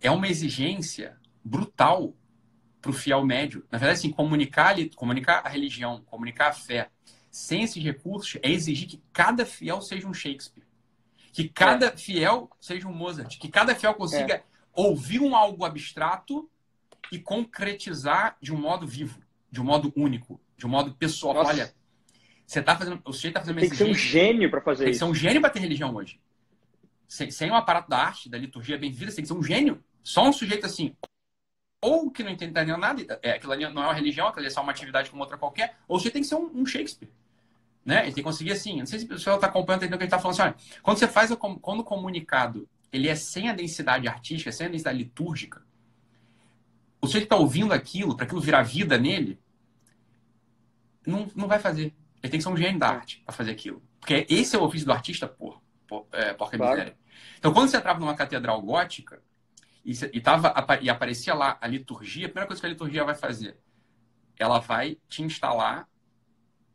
[0.00, 2.14] é uma exigência brutal
[2.80, 3.66] para o fiel médio.
[3.70, 6.90] Na verdade, assim, comunicar, comunicar a religião, comunicar a fé
[7.30, 10.66] sem esses recursos é exigir que cada fiel seja um Shakespeare.
[11.32, 11.96] Que cada é.
[11.96, 13.38] fiel seja um Mozart.
[13.38, 14.42] Que cada fiel consiga é.
[14.72, 16.50] ouvir um algo abstrato
[17.12, 21.34] e concretizar de um modo vivo de um modo único, de um modo pessoal.
[21.34, 21.50] Nossa.
[21.50, 21.74] Olha,
[22.46, 24.92] você tá fazendo, o sujeito tá fazendo Tem que ser um gênio para fazer tem
[24.92, 25.00] isso.
[25.00, 26.20] Tem que ser um gênio para ter religião hoje.
[27.06, 29.42] Sem, sem o aparato da arte, da liturgia bem vivida, você tem que ser um
[29.42, 29.82] gênio.
[30.08, 30.96] Só um sujeito assim,
[31.82, 34.50] ou que não entende nada, é, aquilo ali não é uma religião, aquilo ali é
[34.50, 37.10] só uma atividade como outra qualquer, ou você tem que ser um, um Shakespeare.
[37.84, 37.96] Né?
[37.96, 40.04] Ele tem que conseguir assim, não sei se o pessoal está acompanhando, entendendo o que
[40.04, 43.14] a gente está falando assim, olha, quando você faz o, quando o comunicado ele é
[43.14, 45.62] sem a densidade artística, sem a densidade litúrgica,
[47.02, 49.38] o sujeito que está ouvindo aquilo, para aquilo virar vida nele,
[51.06, 51.94] não, não vai fazer.
[52.22, 53.82] Ele tem que ser um gênio da arte para fazer aquilo.
[54.00, 56.72] Porque esse é o ofício do artista, por, por é, porca claro.
[56.72, 56.96] miséria.
[57.38, 59.22] Então, quando você entrava numa catedral gótica
[59.84, 63.14] e, e, tava, e aparecia lá a liturgia, a primeira coisa que a liturgia vai
[63.14, 63.58] fazer,
[64.38, 65.88] ela vai te instalar,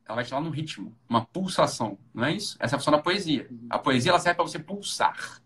[0.06, 2.58] ela vai te instalar num ritmo, uma pulsação, não é isso?
[2.60, 3.50] Essa é a função da poesia.
[3.70, 5.42] A poesia ela serve para você pulsar.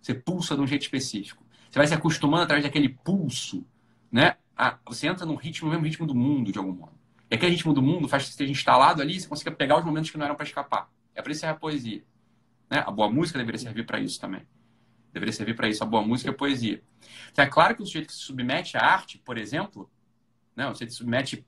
[0.00, 1.44] Você pulsa de um jeito específico.
[1.68, 3.66] Você vai se acostumando através daquele pulso
[4.10, 4.36] né?
[4.56, 6.94] Ah, você entra no ritmo, no mesmo ritmo do mundo, de algum modo.
[7.30, 9.78] E aquele ritmo do mundo faz que você esteja instalado ali e você consiga pegar
[9.78, 10.88] os momentos que não eram para escapar.
[11.14, 12.02] É para isso que é a poesia.
[12.70, 12.82] Né?
[12.86, 14.42] A boa música deveria servir para isso também.
[15.16, 15.82] Deveria servir para isso.
[15.82, 16.82] A boa música é a poesia.
[17.32, 19.90] Então, é claro que o sujeito que se submete à arte, por exemplo,
[20.54, 20.68] né?
[20.68, 21.42] você se submete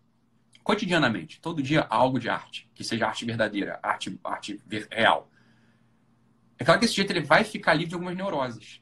[0.65, 4.59] cotidianamente, todo dia, a algo de arte, que seja arte verdadeira, arte, arte
[4.91, 5.31] real.
[6.59, 8.81] É claro que esse sujeito ele vai ficar livre de algumas neuroses.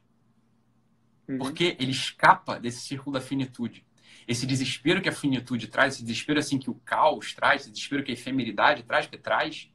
[1.27, 1.39] Uhum.
[1.39, 3.85] Porque ele escapa desse círculo da finitude.
[4.29, 8.05] Esse desespero que a finitude traz, esse desespero assim que o caos traz, esse desespero
[8.05, 9.69] que a efemeridade traz, que traz.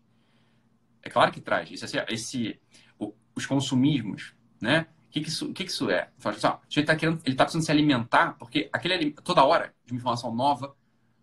[1.03, 1.69] É claro que traz.
[1.69, 2.59] Esse, assim, esse
[2.97, 4.87] o, os consumismos, né?
[5.11, 6.07] O que, que, isso, que, que isso é?
[6.17, 6.93] Fala assim, ó, ele está
[7.25, 10.73] ele tá precisando se alimentar, porque aquele toda hora de uma informação nova,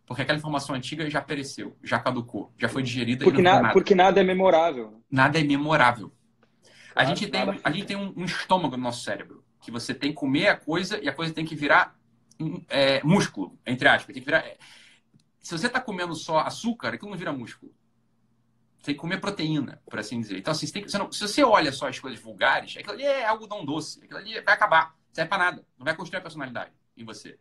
[0.05, 3.25] porque aquela informação antiga já pereceu, já caducou, já foi digerida.
[3.25, 3.73] Porque, na, nada.
[3.73, 5.03] porque nada é memorável.
[5.11, 6.13] Nada é memorável.
[6.95, 10.11] a gente tem, a gente tem um, um estômago no nosso cérebro que você tem
[10.11, 11.97] que comer a coisa e a coisa tem que virar
[12.69, 14.13] é, músculo, entre aspas.
[14.13, 14.59] Tem que virar, é...
[15.41, 17.73] Se você está comendo só açúcar, aquilo não vira músculo.
[18.79, 20.39] Você tem que comer proteína, por assim dizer.
[20.39, 23.03] Então, assim, você que, você não, se você olha só as coisas vulgares, aquilo ali
[23.03, 24.01] é algodão doce.
[24.05, 24.95] Aquilo ali vai acabar.
[25.09, 25.67] Não serve para nada.
[25.77, 27.39] Não vai construir a personalidade em você.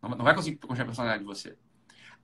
[0.00, 1.58] Não, não vai conseguir construir a personalidade em você.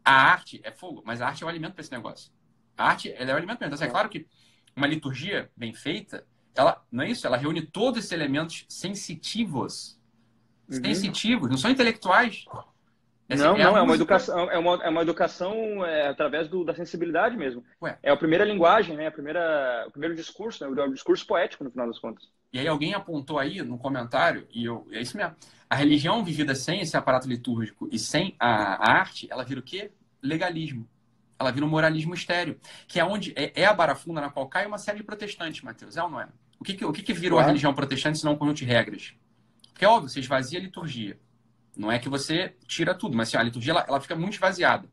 [0.05, 2.31] A arte é fogo, mas a arte é o alimento para esse negócio.
[2.77, 3.66] A arte é o alimento mesmo.
[3.66, 4.27] Então, assim, é claro que
[4.77, 9.98] uma liturgia bem feita, ela não é isso, ela reúne todos esses elementos sensitivos.
[10.68, 10.83] Uhum.
[10.83, 12.44] Sensitivos, não são intelectuais.
[13.28, 16.62] Essa não, é não, é uma educação, é uma, é uma educação é, através do,
[16.62, 17.64] da sensibilidade mesmo.
[17.80, 17.98] Ué.
[18.02, 19.06] É a primeira linguagem, né?
[19.06, 20.82] A primeira, o primeiro discurso, né?
[20.82, 22.28] o discurso poético, no final das contas.
[22.52, 25.34] E aí alguém apontou aí no comentário, e eu, é isso mesmo.
[25.68, 29.62] A religião vivida sem esse aparato litúrgico e sem a, a arte, ela vira o
[29.62, 29.90] quê?
[30.22, 30.87] Legalismo.
[31.38, 34.66] Ela vira um moralismo estéreo, que é onde é, é a barafunda na qual cai
[34.66, 36.28] uma série de protestantes, Mateus, é ou não é?
[36.60, 37.46] O que, que, o que, que virou claro.
[37.46, 39.14] a religião protestante se não um conjunto de regras?
[39.72, 41.18] Porque, é óbvio, você esvazia a liturgia.
[41.76, 44.88] Não é que você tira tudo, mas assim, a liturgia ela, ela fica muito esvaziada.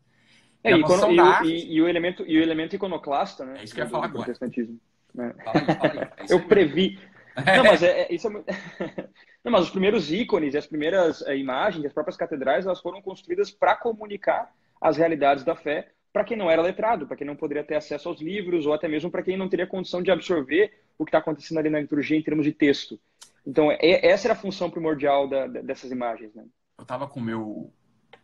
[0.63, 1.47] É, e, quando, e, arte...
[1.47, 3.59] e, o elemento, e o elemento iconoclasta, né?
[3.59, 4.25] É isso que eu ia falar agora.
[4.25, 4.79] Protestantismo.
[5.13, 5.33] Né?
[5.43, 6.99] Fala, fala é eu previ.
[7.57, 9.09] Não, mas é, é isso é...
[9.43, 13.01] Não, mas os primeiros ícones e as primeiras é, imagens, as próprias catedrais, elas foram
[13.01, 17.35] construídas para comunicar as realidades da fé para quem não era letrado, para quem não
[17.35, 20.73] poderia ter acesso aos livros, ou até mesmo para quem não teria condição de absorver
[20.97, 22.99] o que está acontecendo ali na liturgia em termos de texto.
[23.47, 26.33] Então, é, essa era a função primordial da, dessas imagens.
[26.35, 26.43] Né?
[26.81, 27.71] Eu estava com o meu,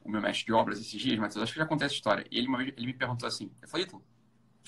[0.03, 2.25] o meu mestre de obras esses dias, mas acho que já acontece a história.
[2.31, 4.03] E ele, ele me perguntou assim: eu falei, Ítalo,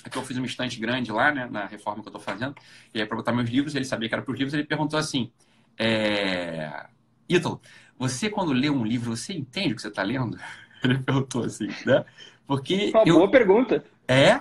[0.04, 2.54] aqui eu fiz uma estante grande lá, né, na reforma que eu estou fazendo,
[2.94, 5.00] e aí para botar meus livros, ele sabia que era para os livros, ele perguntou
[5.00, 5.32] assim:
[5.76, 6.88] é...
[7.28, 7.60] Ítalo,
[7.98, 10.38] você quando lê um livro, você entende o que você está lendo?
[10.84, 12.06] Ele perguntou assim, né?
[12.48, 12.92] Porque.
[12.94, 13.16] Uma eu...
[13.16, 13.84] boa pergunta.
[14.08, 14.40] É?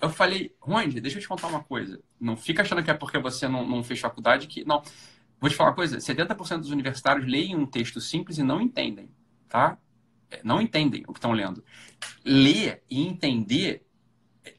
[0.00, 1.98] Eu falei, Ronde, deixa eu te contar uma coisa.
[2.20, 4.64] Não fica achando que é porque você não, não fez faculdade que.
[4.64, 4.82] Não.
[5.42, 9.10] Vou te falar uma coisa: 70% dos universitários leem um texto simples e não entendem,
[9.48, 9.76] tá?
[10.44, 11.62] não entendem o que estão lendo.
[12.24, 13.84] Ler e entender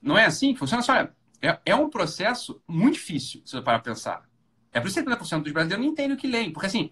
[0.01, 0.83] não é assim que funciona.
[0.89, 4.29] Olha, é, é um processo muito difícil, se você parar para pensar.
[4.73, 6.51] É por isso que 70% dos brasileiros não entendem o que leem.
[6.51, 6.91] Porque, assim,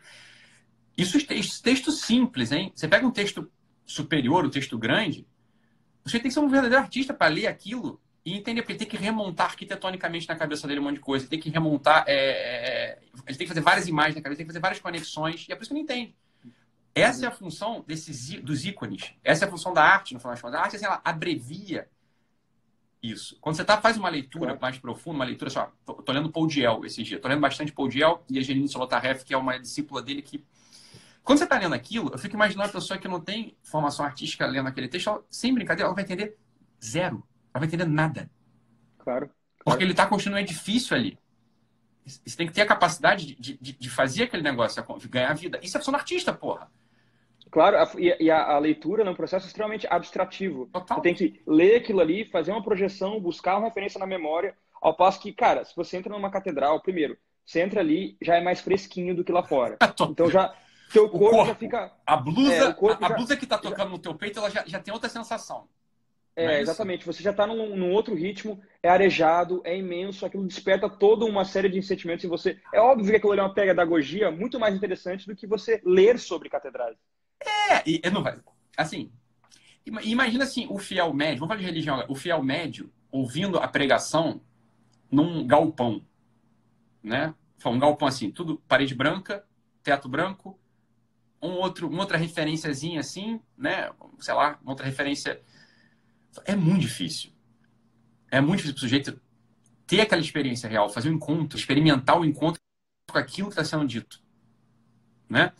[0.97, 2.71] isso é texto simples, hein?
[2.73, 3.51] Você pega um texto
[3.85, 5.27] superior, um texto grande,
[6.03, 8.87] você tem que ser um verdadeiro artista para ler aquilo e entender, porque ele tem
[8.87, 12.13] que remontar arquitetonicamente na cabeça dele um monte de coisa, ele tem que remontar, é,
[12.13, 15.51] é, ele tem que fazer várias imagens na cabeça, tem que fazer várias conexões, e
[15.51, 16.15] é por isso que não entende.
[16.93, 20.33] Essa é a função desses, dos ícones, essa é a função da arte, no final
[20.33, 20.59] das contas.
[20.59, 21.87] A arte, assim, ela abrevia
[23.01, 23.37] isso.
[23.41, 24.61] Quando você tá, faz uma leitura claro.
[24.61, 27.71] mais profunda, uma leitura, só, tô, tô lendo Paul Diel esses dias, tô lendo bastante
[27.71, 30.45] Paul Diel e a Janine Solotareff, que é uma discípula dele que
[31.23, 34.45] quando você está lendo aquilo, eu fico imaginando a pessoa que não tem formação artística
[34.45, 36.37] lendo aquele texto, ela, sem brincadeira, ela vai entender
[36.83, 37.23] zero.
[37.53, 38.29] Ela vai entender nada.
[38.99, 39.27] Claro.
[39.27, 39.31] claro.
[39.63, 41.17] Porque ele está construindo um edifício ali.
[42.05, 45.59] Você tem que ter a capacidade de, de, de fazer aquele negócio, de ganhar vida.
[45.61, 46.69] Isso é função artista, porra.
[47.51, 50.67] Claro, a, e a, a, leitura é um processo extremamente abstrativo.
[50.67, 50.97] Total.
[50.97, 54.95] Você tem que ler aquilo ali, fazer uma projeção, buscar uma referência na memória, ao
[54.95, 58.61] passo que, cara, se você entra numa catedral, primeiro, você entra ali, já é mais
[58.61, 59.77] fresquinho do que lá fora.
[60.09, 60.55] então já
[60.93, 61.91] teu corpo, corpo, já fica.
[62.05, 63.89] A blusa, é, a, a, blusa que está tocando já...
[63.89, 65.67] no teu peito, ela já, já tem outra sensação.
[66.35, 67.05] É, é exatamente.
[67.05, 71.43] Você já está num, num, outro ritmo, é arejado, é imenso, aquilo desperta toda uma
[71.45, 72.59] série de sentimentos em você.
[72.73, 76.49] É óbvio que aquilo é uma pedagogia muito mais interessante do que você ler sobre
[76.49, 76.97] catedrais.
[77.71, 78.39] É, e não vai.
[78.77, 79.11] Assim,
[79.85, 83.67] imagina assim, o fiel médio, vamos falar de religião agora, o fiel médio ouvindo a
[83.67, 84.41] pregação
[85.11, 86.05] num galpão,
[87.03, 87.35] né?
[87.65, 89.45] Um galpão assim, tudo parede branca,
[89.83, 90.59] teto branco,
[91.41, 93.91] um outro, uma outra referenciazinha assim, né?
[94.19, 95.41] Sei lá, uma outra referência.
[96.45, 97.31] É muito difícil.
[98.29, 99.21] É muito difícil para o sujeito
[99.85, 102.61] ter aquela experiência real, fazer um encontro, experimentar o encontro
[103.09, 104.21] com aquilo que está sendo dito.
[105.29, 105.51] Né?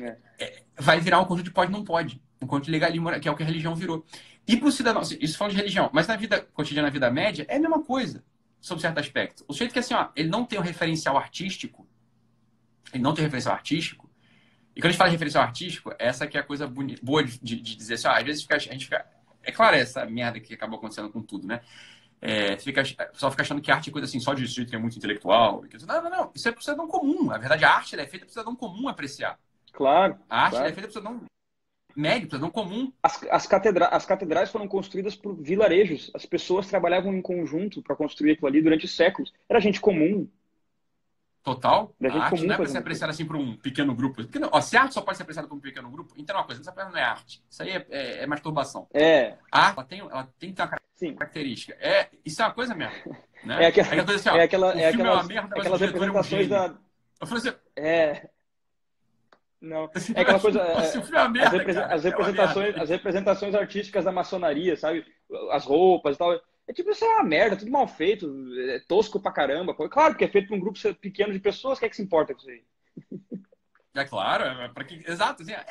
[0.00, 0.18] É.
[0.38, 2.22] É, vai virar um conjunto de pode não pode.
[2.40, 4.04] Um conjunto de legalismo, que é o que a religião virou.
[4.46, 7.46] E para o cidadão, isso falando de religião, mas na vida cotidiana, na vida média,
[7.48, 8.24] é a mesma coisa,
[8.60, 9.44] sob certo aspecto.
[9.46, 11.86] O sujeito que assim, ó, ele não tem um referencial artístico,
[12.92, 14.10] ele não tem um referencial artístico,
[14.74, 17.22] e quando a gente fala de referencial artístico, essa que é a coisa bonita, boa
[17.22, 19.06] de, de, dizer assim, ó, às vezes fica, a gente fica.
[19.42, 21.60] É claro, essa merda que acabou acontecendo com tudo, né?
[22.20, 24.76] É, fica, o pessoal fica achando que arte é coisa assim só de sujeito que
[24.76, 25.64] é muito intelectual.
[25.86, 26.32] Não, não, não.
[26.32, 27.24] Isso é para cidadão comum.
[27.24, 29.36] Na verdade, a arte é feita para cidadão comum apreciar.
[29.72, 30.16] Claro.
[30.30, 30.68] A arte claro.
[30.68, 31.20] é feita para cidadão
[31.96, 32.92] médio, cidadão comum.
[33.02, 36.12] As, as, catedra as catedrais foram construídas por vilarejos.
[36.14, 39.32] As pessoas trabalhavam em conjunto para construir aquilo ali durante séculos.
[39.48, 40.28] Era gente comum.
[41.42, 41.92] Total.
[42.00, 44.22] A arte não é para ser apreciada assim por um pequeno grupo.
[44.22, 46.36] Porque, não, ó, se a arte só pode ser apreciada por um pequeno grupo, então
[46.36, 47.42] é uma coisa, essa não é arte.
[47.50, 48.86] Isso aí é, é, é masturbação.
[48.94, 49.36] É.
[49.50, 51.14] A arte ela tem, ela tem que ter uma Sim.
[51.14, 51.76] característica.
[51.80, 52.94] É, isso é uma coisa mesmo.
[53.42, 53.64] Né?
[53.64, 56.76] É aquela, é coisa assim, ó, é aquela, é aquelas, é merda, aquelas representações da.
[57.20, 58.28] Eu falei assim, é.
[59.60, 60.60] Não, é aquela coisa.
[60.60, 65.04] É, é merda, as, representações, as representações artísticas da maçonaria, sabe?
[65.50, 66.40] As roupas e tal.
[66.72, 68.34] É tipo, isso é uma merda, tudo mal feito,
[68.70, 69.74] é tosco pra caramba.
[69.74, 72.32] Claro que é feito por um grupo pequeno de pessoas, quem é que se importa
[72.32, 72.64] com isso aí?
[73.94, 75.04] É claro, é para que.
[75.06, 75.66] Exato, assim, é,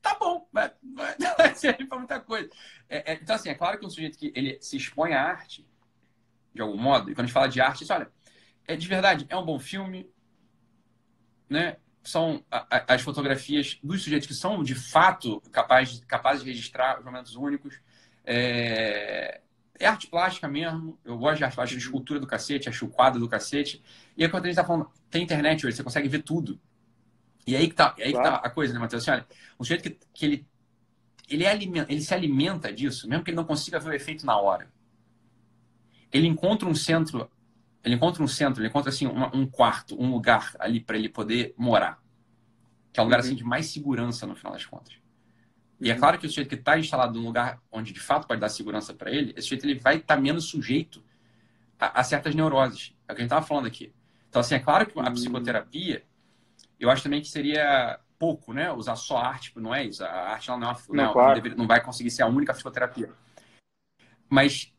[0.00, 2.50] tá bom, vai, vai, vai servir pra muita coisa.
[2.88, 5.64] É, é, então, assim, é claro que um sujeito que ele se expõe à arte,
[6.52, 8.10] de algum modo, e quando a gente fala de arte, isso, olha,
[8.66, 10.12] é de verdade, é um bom filme,
[11.48, 11.76] né?
[12.02, 17.36] São as fotografias dos sujeitos que são, de fato, capazes, capazes de registrar os momentos
[17.36, 17.80] únicos.
[18.24, 19.40] É,
[19.84, 20.98] é arte plástica mesmo.
[21.04, 23.82] Eu gosto de arte plástica, de escultura do cacete, acho o quadro do cacete.
[24.16, 26.60] E aí, quando a gente tá falando, tem internet hoje, você consegue ver tudo.
[27.46, 28.36] E aí que tá, aí claro.
[28.36, 29.02] que tá a coisa, né, Matheus?
[29.02, 29.26] Assim, olha,
[29.58, 30.46] um sujeito que, que ele,
[31.28, 31.44] ele,
[31.88, 34.70] ele se alimenta disso, mesmo que ele não consiga ver o efeito na hora.
[36.12, 37.28] Ele encontra um centro,
[37.82, 41.08] ele encontra um centro, ele encontra assim, uma, um quarto, um lugar ali para ele
[41.08, 42.00] poder morar.
[42.92, 43.26] Que é um lugar uhum.
[43.26, 45.01] assim, de mais segurança no final das contas.
[45.82, 48.40] E é claro que o sujeito que está instalado num lugar onde de fato pode
[48.40, 51.02] dar segurança para ele, esse sujeito ele vai estar tá menos sujeito
[51.78, 52.94] a, a, certas neuroses.
[53.08, 53.92] É o que a gente estava falando aqui.
[54.28, 55.12] Então, assim, é claro que a hum.
[55.12, 56.04] psicoterapia,
[56.78, 58.70] eu acho também que seria pouco, né?
[58.72, 60.04] Usar só arte, não é isso.
[60.04, 61.48] A arte não, é uma, não, não, claro.
[61.48, 63.10] não, não, vai conseguir ser a única psicoterapia.
[64.30, 64.72] Mas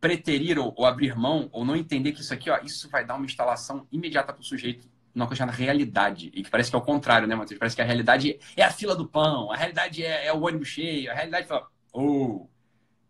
[0.00, 3.16] preterir ou, ou, abrir mão, ou não entender que isso aqui, ó, isso vai dar
[3.16, 6.30] uma instalação imediata para o sujeito uma coisa chamada realidade.
[6.34, 7.58] E que parece que é o contrário, né, Matheus?
[7.58, 10.68] Parece que a realidade é a fila do pão, a realidade é, é o ônibus
[10.68, 12.48] cheio, a realidade fala, oh,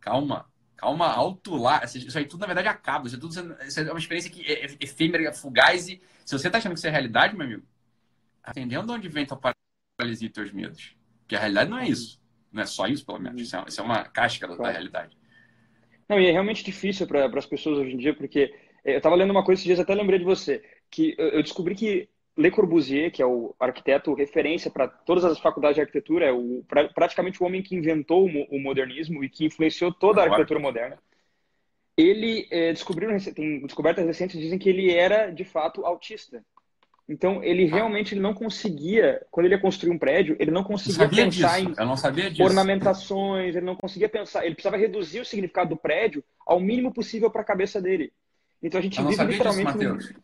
[0.01, 1.83] calma, calma, alto lá.
[1.85, 3.07] Isso aí tudo, na verdade, acaba.
[3.07, 5.89] Isso, é tudo, isso é uma experiência que é, é efêmera, fugaz.
[5.89, 7.63] E se você tá achando que isso é realidade, meu amigo,
[8.49, 9.41] entendendo de onde vem tua
[9.99, 10.95] paralisia e teus medos.
[11.21, 12.21] Porque a realidade não é isso.
[12.53, 13.41] Não é só isso, pelo menos.
[13.41, 15.17] Isso é, isso é uma casca da, da realidade.
[16.09, 19.31] Não, e é realmente difícil para as pessoas hoje em dia, porque eu estava lendo
[19.31, 20.63] uma coisa esses dias, até lembrei de você
[20.95, 25.75] que eu descobri que Le Corbusier, que é o arquiteto referência para todas as faculdades
[25.75, 29.45] de arquitetura, é o, pra, praticamente o homem que inventou o, o, modernismo e que
[29.45, 30.99] influenciou toda a arquitetura moderna.
[31.97, 36.45] Ele é, descobriu, tem descobertas recentes dizem que ele era de fato autista.
[37.09, 37.75] Então ele ah.
[37.75, 41.81] realmente ele não conseguia, quando ele ia construir um prédio, ele não conseguia pensar disso.
[42.41, 46.93] em ornamentações, ele não conseguia pensar, ele precisava reduzir o significado do prédio ao mínimo
[46.93, 48.13] possível para a cabeça dele.
[48.63, 49.79] Então a gente vive literalmente.
[49.79, 50.15] Disso,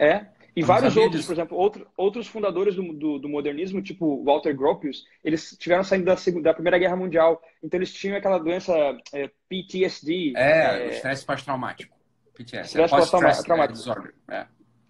[0.00, 0.26] É.
[0.56, 1.26] E vários outros, disso.
[1.26, 6.04] por exemplo, outro, outros fundadores do, do, do, modernismo, tipo Walter Gropius, eles tiveram saindo
[6.04, 7.40] da, da Primeira Guerra Mundial.
[7.62, 8.74] Então eles tinham aquela doença
[9.12, 10.32] é, PTSD.
[10.36, 11.96] É, é estresse pós-traumático.
[12.34, 12.82] PTSD.
[12.82, 14.12] Estresse pós-traumático.
[14.28, 14.46] É.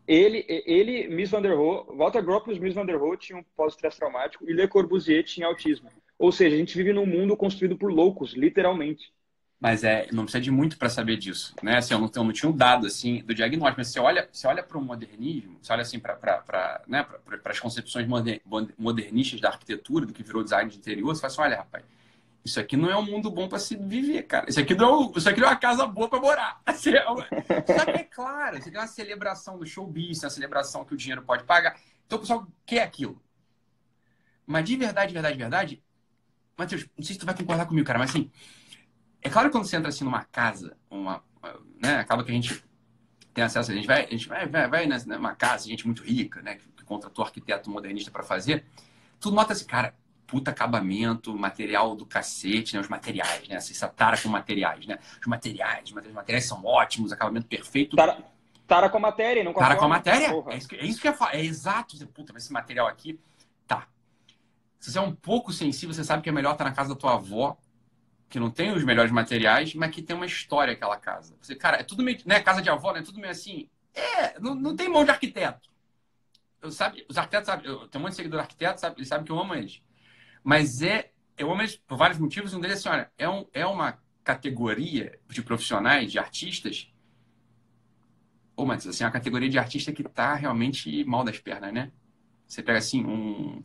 [0.08, 3.98] Ele, ele, Miss Van der Rohe, Walter Gropius e Miss Van der Rohe tinham pós-estresse
[3.98, 5.88] traumático e Le Corbusier tinha autismo.
[6.18, 9.12] Ou seja, a gente vive num mundo construído por loucos, literalmente.
[9.60, 11.76] Mas é, não precisa de muito para saber disso, né?
[11.76, 14.46] Assim, eu não, eu não tinha um dado assim do diagnóstico, mas você olha, você
[14.46, 17.06] olha para o modernismo, você olha assim para né,
[17.44, 18.06] as concepções
[18.78, 21.84] modernistas da arquitetura, do que virou design de interior, você fala assim, olha, rapaz,
[22.42, 24.48] isso aqui não é um mundo bom para se viver, cara.
[24.48, 26.60] Isso aqui não, é isso aqui não é uma casa boa para morar.
[26.64, 27.26] Assim, é uma...
[27.66, 30.96] Só que é claro, você tem uma celebração do show business, uma celebração que o
[30.96, 31.78] dinheiro pode pagar.
[32.06, 33.20] Então o pessoal quer aquilo.
[34.46, 35.82] Mas de verdade, de verdade, de verdade,
[36.56, 38.30] Matheus, não sei se tu vai concordar comigo, cara, mas assim,
[39.22, 41.22] é claro que quando você entra assim numa casa, uma,
[41.80, 42.62] né, acaba que a gente
[43.34, 46.40] tem acesso, a gente vai, a gente vai, vai, vai numa casa, gente muito rica,
[46.42, 48.64] né, que contratou arquiteto modernista para fazer,
[49.20, 49.94] tu nota assim, cara,
[50.26, 55.26] puta acabamento, material do cacete, né, os materiais, né, essa tara com materiais, né, os
[55.26, 57.96] materiais, os materiais são ótimos, acabamento perfeito.
[57.96, 58.24] Tara,
[58.66, 60.84] tara com a matéria, não com a Tara com a matéria, é isso, que, é
[60.84, 63.20] isso que eu ia falar, é exato, puta, mas esse material aqui,
[63.66, 63.86] tá.
[64.78, 66.94] Se você é um pouco sensível, você sabe que é melhor estar na casa da
[66.94, 67.58] tua avó
[68.30, 71.36] que não tem os melhores materiais, mas que tem uma história aquela casa.
[71.42, 72.18] Você, cara, é tudo meio.
[72.24, 73.02] Né, casa de avó, né?
[73.02, 73.68] Tudo meio assim.
[73.92, 75.68] É, não, não tem mão de arquiteto.
[76.62, 77.66] Eu, sabe, os arquitetos sabem.
[77.66, 79.82] Eu tenho um monte de seguidor arquiteto, sabe, eles sabem que eu amo eles.
[80.44, 81.10] Mas é.
[81.36, 82.54] Eu amo eles por vários motivos.
[82.54, 86.88] Um deles é assim: olha, é, um, é uma categoria de profissionais, de artistas.
[88.54, 91.90] Ou, mas assim, é uma categoria de artista que tá realmente mal das pernas, né?
[92.46, 93.60] Você pega assim, um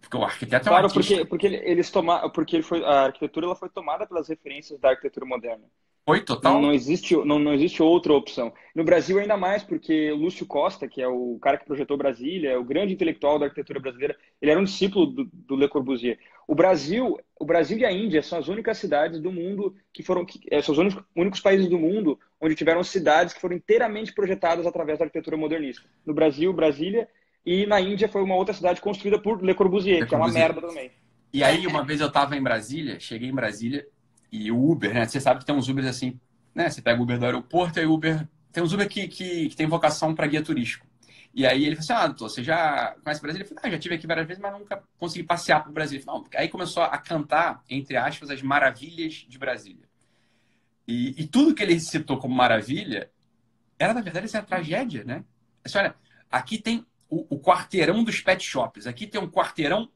[0.00, 3.46] porque o arquiteto claro, é um porque, porque eles tomaram, porque ele foi, a arquitetura
[3.46, 5.64] ela foi tomada pelas referências da arquitetura moderna.
[6.06, 6.54] Foi total.
[6.54, 8.52] Não, não, existe, não, não existe outra opção.
[8.74, 12.58] No Brasil ainda mais, porque Lúcio Costa, que é o cara que projetou Brasília, é
[12.58, 16.18] o grande intelectual da arquitetura brasileira, ele era um discípulo do, do Le Corbusier.
[16.48, 20.24] O Brasil, o Brasil e a Índia são as únicas cidades do mundo que foram,
[20.24, 24.12] que, é, são os únicos, únicos países do mundo onde tiveram cidades que foram inteiramente
[24.12, 25.84] projetadas através da arquitetura modernista.
[26.04, 27.08] No Brasil, Brasília
[27.44, 30.42] e na Índia foi uma outra cidade construída por Le Corbusier, Le que Corbusier.
[30.42, 30.90] é uma merda também.
[31.32, 33.86] E aí, uma vez eu estava em Brasília, cheguei em Brasília,
[34.32, 35.06] e o Uber, né?
[35.06, 36.18] Você sabe que tem uns Ubers assim,
[36.54, 36.68] né?
[36.68, 38.26] Você pega o Uber do aeroporto e o Uber.
[38.52, 40.86] Tem uns Uber que, que, que tem vocação para guia turístico.
[41.32, 43.42] E aí ele falou assim: Ah, doutor, você já conhece o Brasil?
[43.42, 46.00] Eu falei: Ah, já tive aqui várias vezes, mas nunca consegui passear para o Brasil.
[46.00, 49.88] Falei, aí começou a cantar, entre aspas, as maravilhas de Brasília.
[50.86, 53.10] E, e tudo que ele citou como maravilha
[53.78, 55.24] era, na verdade, essa tragédia, né?
[55.64, 55.94] Assim, olha,
[56.30, 59.90] aqui tem o, o quarteirão dos pet shops, aqui tem um quarteirão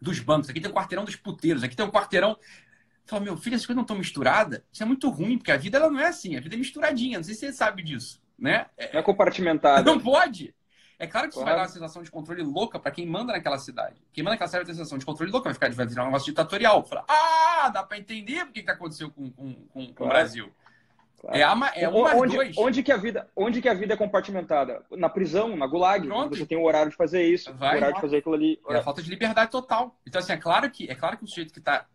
[0.00, 2.36] dos bancos, aqui tem um quarteirão dos puteiros, aqui tem um quarteirão.
[3.04, 4.62] Fala, meu filho, essas coisas não estão misturadas?
[4.72, 7.18] Isso é muito ruim, porque a vida ela não é assim, a vida é misturadinha.
[7.18, 8.66] Não sei se você sabe disso, né?
[8.76, 9.88] É, é compartimentada.
[9.88, 10.54] Não pode.
[10.98, 11.56] É claro que isso claro.
[11.56, 14.02] vai dar uma sensação de controle louca para quem manda naquela cidade.
[14.12, 16.06] Quem manda naquela cidade vai ter sensação de controle louca, vai ficar vai virar um
[16.06, 16.84] negócio ditatorial.
[16.84, 20.50] Fala, ah, dá para entender o que, que aconteceu com, com, com, com o Brasil.
[21.28, 22.56] É, é um onde, dois.
[22.58, 24.82] Onde que, a vida, onde que a vida é compartimentada?
[24.92, 26.06] Na prisão, na gulag.
[26.28, 28.60] Você tem o horário de fazer isso, Vai, o horário de fazer aquilo ali.
[28.68, 29.98] É a falta de liberdade total.
[30.06, 31.86] Então, assim, é claro que, é claro que o sujeito que está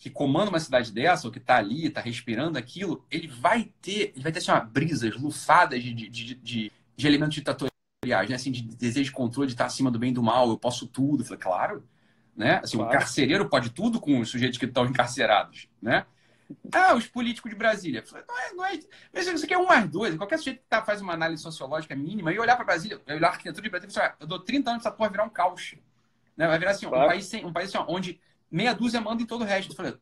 [0.00, 4.12] que comanda uma cidade dessa, ou que está ali, está respirando aquilo, ele vai ter,
[4.14, 8.34] ele vai ter assim, uma, brisas, lufadas de, de, de, de, de elementos ditatoriais, né?
[8.34, 10.86] Assim, de desejo de controle, de estar acima do bem e do mal, eu posso
[10.86, 11.20] tudo.
[11.20, 11.84] Eu falei, claro,
[12.34, 12.60] né?
[12.64, 12.90] Assim, claro.
[12.90, 16.06] o carcereiro pode tudo com os sujeitos que estão encarcerados, né?
[16.72, 18.02] Ah, os políticos de Brasília.
[18.10, 18.80] Não é, não é,
[19.12, 20.16] mas isso aqui é um mais dois.
[20.16, 23.30] Qualquer sujeito que tá, faz uma análise sociológica mínima e olhar para Brasília, olhar a
[23.30, 25.76] arquitetura de Brasília, assim, eu dou 30 anos essa porra virar um caos.
[26.36, 26.46] Né?
[26.46, 27.04] Vai virar assim, claro.
[27.04, 29.72] um país, sem, um país assim, onde meia dúzia manda em todo o resto.
[29.72, 29.94] Eu falei,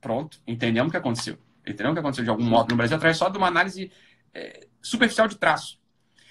[0.00, 1.38] pronto, entendemos o que aconteceu.
[1.60, 3.90] Entendemos o que aconteceu de algum modo no Brasil através só de uma análise
[4.34, 5.78] é, superficial de traço.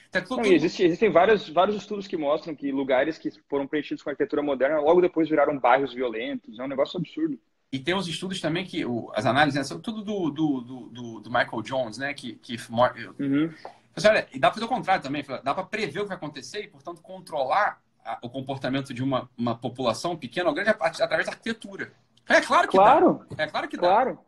[0.10, 0.44] Então, tudo...
[0.44, 4.42] Não, existe, existem vários, vários estudos que mostram que lugares que foram preenchidos com arquitetura
[4.42, 6.58] moderna logo depois viraram bairros violentos.
[6.58, 7.38] É um negócio absurdo.
[7.72, 11.20] E tem os estudos também que o, as análises, né, são tudo do, do, do,
[11.20, 12.14] do, Michael Jones, né?
[12.14, 12.58] Que, que
[13.20, 13.54] uhum.
[13.96, 16.18] Assim, olha, e dá para fazer o contrário também, dá para prever o que vai
[16.18, 21.26] acontecer e, portanto, controlar a, o comportamento de uma, uma população pequena ou grande através
[21.26, 21.92] da arquitetura.
[22.28, 23.26] É claro que claro.
[23.30, 23.44] dá.
[23.44, 24.16] É claro que claro.
[24.16, 24.22] dá.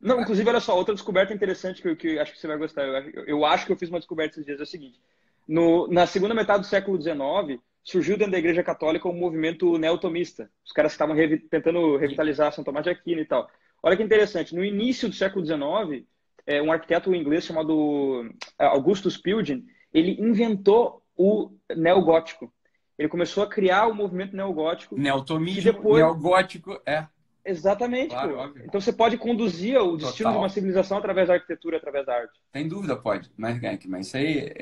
[0.00, 2.82] Não, inclusive, olha só, outra descoberta interessante que, que acho que você vai gostar.
[2.82, 5.00] Eu, eu, acho que eu fiz uma descoberta esses dias é o seguinte.
[5.46, 10.50] No, na segunda metade do século XIX, surgiu dentro da Igreja Católica um movimento neotomista.
[10.64, 13.48] Os caras estavam revi tentando revitalizar São Tomás de Aquino e tal.
[13.82, 16.06] Olha que interessante, no início do século XIX,
[16.46, 22.52] é, um arquiteto inglês chamado é, Augustus Pildin, ele inventou o neogótico.
[22.96, 24.96] Ele começou a criar o movimento neogótico.
[24.96, 25.96] Neotomismo, depois...
[25.96, 27.06] neogótico, é.
[27.44, 28.10] Exatamente.
[28.10, 30.32] Claro, então você pode conduzir o destino Total.
[30.32, 32.38] de uma civilização através da arquitetura, através da arte.
[32.52, 34.52] Sem dúvida pode, mas, mas isso aí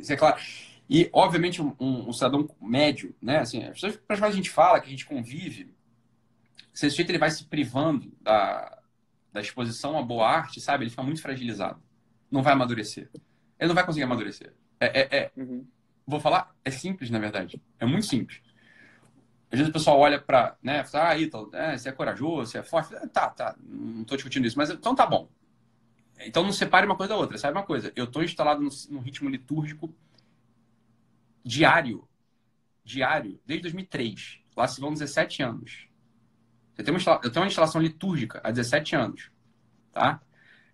[0.00, 0.36] isso é claro.
[0.88, 3.38] E, obviamente, um, um, cidadão médio, né?
[3.38, 5.74] Assim, as pessoas para as quais a gente fala, que a gente convive,
[6.72, 8.78] se esse jeito ele vai se privando da,
[9.32, 10.84] da exposição à boa arte, sabe?
[10.84, 11.82] Ele fica muito fragilizado.
[12.30, 13.08] Não vai amadurecer.
[13.58, 14.52] Ele não vai conseguir amadurecer.
[14.78, 15.66] É, é, é uhum.
[16.06, 17.60] Vou falar, é simples, na verdade.
[17.78, 18.42] É muito simples.
[19.50, 22.58] Às vezes o pessoal olha para, né, fala, ah, Ítalo, é, você é corajoso, você
[22.58, 22.94] é forte.
[23.08, 25.28] Tá, tá, não estou discutindo isso, mas então tá bom.
[26.20, 27.38] Então não separe uma coisa da outra.
[27.38, 27.92] Sabe uma coisa?
[27.94, 28.60] Eu estou instalado
[28.90, 29.94] no, ritmo litúrgico
[31.44, 32.08] diário,
[32.84, 34.40] diário, desde 2003.
[34.56, 35.88] Lá se vão 17 anos.
[36.76, 39.30] Eu tenho, uma, eu tenho uma instalação litúrgica há 17 anos,
[39.92, 40.20] tá?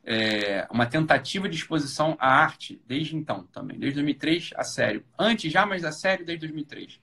[0.02, 5.04] É, uma tentativa de exposição à arte desde então também, desde 2003 a sério.
[5.18, 7.00] Antes já, mas a sério desde 2003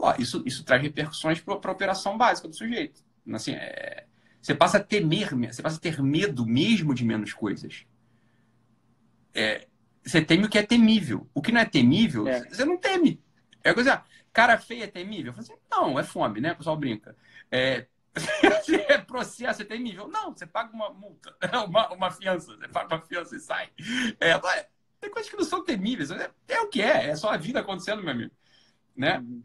[0.00, 3.04] ó, isso, isso traz repercussões para a operação básica do sujeito.
[3.32, 4.06] Assim, é,
[4.40, 7.84] você passa a temer, você passa a ter medo mesmo de menos coisas.
[9.34, 9.68] É,
[10.10, 11.28] você teme o que é temível.
[11.34, 12.40] O que não é temível, é.
[12.48, 13.22] você não teme.
[13.62, 14.02] É coisa,
[14.32, 15.34] cara feia é temível?
[15.36, 16.52] Assim, não, é fome, né?
[16.52, 17.16] O pessoal brinca.
[17.50, 17.86] É,
[18.88, 20.08] é processo é temível.
[20.08, 21.34] Não, você paga uma multa,
[21.68, 23.68] uma, uma fiança, você paga uma fiança e sai.
[24.18, 24.38] É,
[25.00, 26.10] tem coisas que não são temíveis.
[26.10, 28.32] É, é, o que é, é só a vida acontecendo, meu amigo.
[28.96, 29.18] Né?
[29.18, 29.42] Uhum.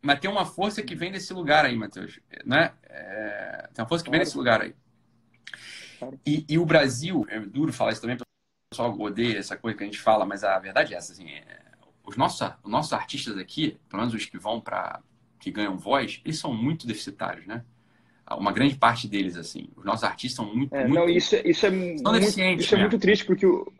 [0.00, 2.18] Mas tem uma força que vem desse lugar aí, Matheus.
[2.44, 2.72] Né?
[2.84, 4.74] É, tem uma força que vem desse lugar aí.
[6.26, 8.16] E, e, o Brasil, é duro falar isso também,
[8.72, 11.12] pessoal odeia essa coisa que a gente fala, mas a verdade é essa.
[11.12, 11.46] Assim, é,
[12.04, 15.00] os, nossos, os nossos artistas aqui, pelo menos os que vão para.
[15.38, 17.64] que ganham voz, eles são muito deficitários, né?
[18.30, 19.68] Uma grande parte deles, assim.
[19.76, 20.74] Os nossos artistas são muito.
[20.74, 22.18] É, muito não, isso, isso é, muito,
[22.58, 23.70] isso é muito triste, porque o,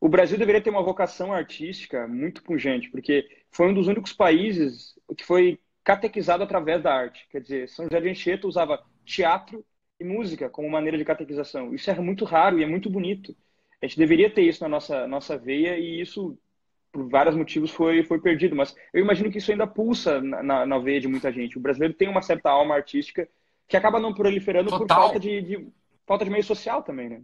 [0.00, 4.94] o Brasil deveria ter uma vocação artística muito pungente, porque foi um dos únicos países
[5.16, 7.26] que foi catequizado através da arte.
[7.30, 9.64] Quer dizer, São José de Anchieta usava teatro
[9.98, 11.74] e música como maneira de catequização.
[11.74, 13.36] Isso é muito raro e é muito bonito.
[13.82, 16.38] A gente deveria ter isso na nossa, nossa veia e isso,
[16.92, 18.54] por vários motivos, foi, foi perdido.
[18.54, 21.56] Mas eu imagino que isso ainda pulsa na, na, na veia de muita gente.
[21.56, 23.28] O brasileiro tem uma certa alma artística
[23.66, 24.86] que acaba não proliferando Total.
[24.86, 25.68] por falta de, de,
[26.06, 27.22] falta de meio social também, né?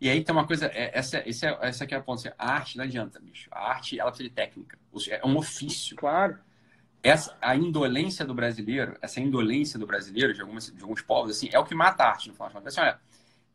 [0.00, 2.20] E aí tem uma coisa, é, essa, essa, é, essa aqui é a ponta.
[2.20, 3.48] Assim, a arte não adianta, bicho.
[3.50, 4.78] A arte, ela precisa de técnica.
[5.10, 5.96] É um ofício.
[5.96, 6.38] Claro.
[7.02, 11.48] Essa, a indolência do brasileiro, essa indolência do brasileiro, de, algumas, de alguns povos, assim,
[11.52, 12.98] é o que mata a arte, no final Assim, olha,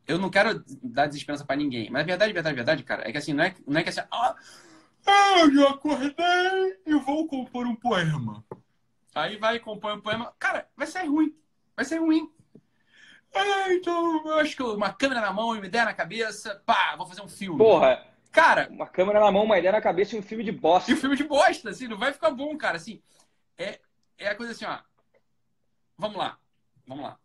[0.07, 3.17] eu não quero dar desesperança para ninguém, mas a verdade, verdade, verdade, cara, é que
[3.17, 4.35] assim, não é, não é que assim, ah,
[5.39, 8.43] eu já acordei e vou compor um poema.
[9.13, 10.33] Aí vai e compõe um poema.
[10.39, 11.35] Cara, vai ser ruim.
[11.75, 12.31] Vai ser ruim.
[13.33, 16.95] Ah, então, eu acho que uma câmera na mão e uma ideia na cabeça, pá,
[16.95, 17.57] vou fazer um filme.
[17.57, 20.91] Porra, cara, uma câmera na mão, uma ideia na cabeça e um filme de bosta.
[20.91, 22.77] E um filme de bosta, assim, não vai ficar bom, cara.
[22.77, 23.01] Assim,
[23.57, 23.79] é,
[24.17, 24.79] é a coisa assim, ó.
[25.97, 26.37] Vamos lá,
[26.85, 27.17] vamos lá.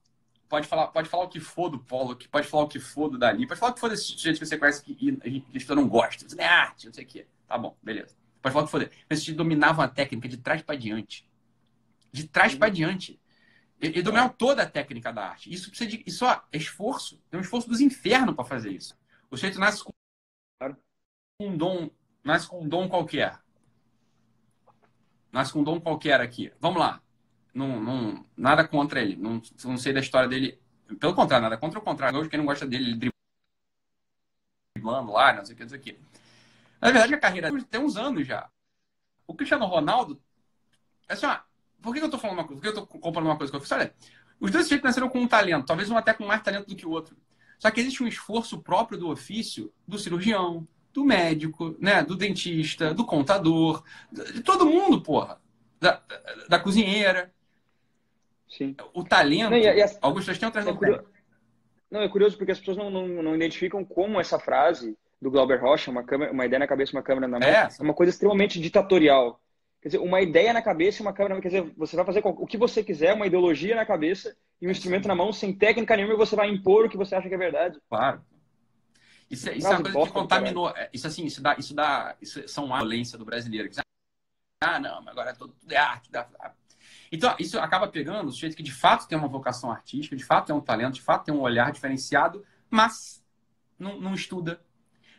[0.48, 3.18] Pode falar, pode falar o que for do Polo, pode falar o que for do
[3.18, 5.74] Dali, pode falar o que for desse jeito que você conhece que, a gente, que
[5.74, 6.24] não gosta.
[6.24, 7.26] Isso não é arte, não sei o quê.
[7.48, 8.14] Tá bom, beleza.
[8.40, 8.92] Pode falar o que for dele.
[9.10, 11.28] Esse dominava a técnica de trás para diante.
[12.12, 13.20] De trás para diante.
[13.80, 15.52] Ele, dominava toda a técnica da arte.
[15.52, 16.02] Isso precisa de.
[16.06, 17.20] Isso ó, é esforço.
[17.28, 18.96] Tem um esforço dos infernos para fazer isso.
[19.30, 19.92] O sujeito nasce com
[21.40, 21.90] um dom.
[22.22, 23.38] Nasce com um dom qualquer.
[25.32, 26.52] Nasce com um dom qualquer aqui.
[26.60, 27.02] Vamos lá.
[27.56, 29.16] Não, não, nada contra ele.
[29.16, 30.60] Não, não sei da história dele.
[31.00, 32.18] Pelo contrário, nada contra o contrário.
[32.18, 33.10] Hoje, quem não gosta dele, ele
[34.74, 35.98] driblando lá, não sei o que, não sei o que.
[36.80, 38.48] Na verdade, a carreira tem uns anos já.
[39.26, 40.20] O Cristiano Ronaldo,
[41.08, 41.38] assim, ó,
[41.82, 42.60] por que eu tô falando uma coisa?
[42.60, 43.76] Por que eu tô comparando uma coisa com a outra?
[43.76, 43.94] Olha,
[44.40, 46.86] os dois sujeitos nasceram com um talento, talvez um até com mais talento do que
[46.86, 47.16] o outro.
[47.58, 52.94] Só que existe um esforço próprio do ofício do cirurgião, do médico, né, do dentista,
[52.94, 53.82] do contador,
[54.12, 55.40] de todo mundo, porra.
[55.80, 56.02] Da,
[56.48, 57.34] da cozinheira.
[58.48, 58.76] Sim.
[58.94, 61.04] O talento, não, e, e as, algumas pessoas têm outras é curioso,
[61.90, 65.60] Não, é curioso porque as pessoas não, não, não identificam como essa frase do Glauber
[65.60, 68.10] Rocha, uma, câmera, uma ideia na cabeça, uma câmera na mão, é, é uma coisa
[68.10, 69.40] extremamente ditatorial.
[69.80, 71.40] Quer dizer, uma ideia na cabeça e uma câmera.
[71.40, 74.70] Quer dizer, você vai fazer o que você quiser, uma ideologia na cabeça e um
[74.70, 77.34] instrumento na mão, sem técnica nenhuma, e você vai impor o que você acha que
[77.34, 77.78] é verdade.
[77.88, 78.20] Claro.
[79.30, 80.70] Isso, é, isso é uma coisa que contaminou.
[80.70, 83.70] É, isso assim, isso dá, isso dá, isso são a violência do brasileiro.
[84.60, 86.10] Ah, não, mas agora é tudo, tudo é arte.
[86.10, 86.28] Dá,
[87.10, 90.46] então, isso acaba pegando o sujeito que de fato tem uma vocação artística, de fato
[90.46, 93.24] tem um talento, de fato tem um olhar diferenciado, mas
[93.78, 94.60] não, não estuda.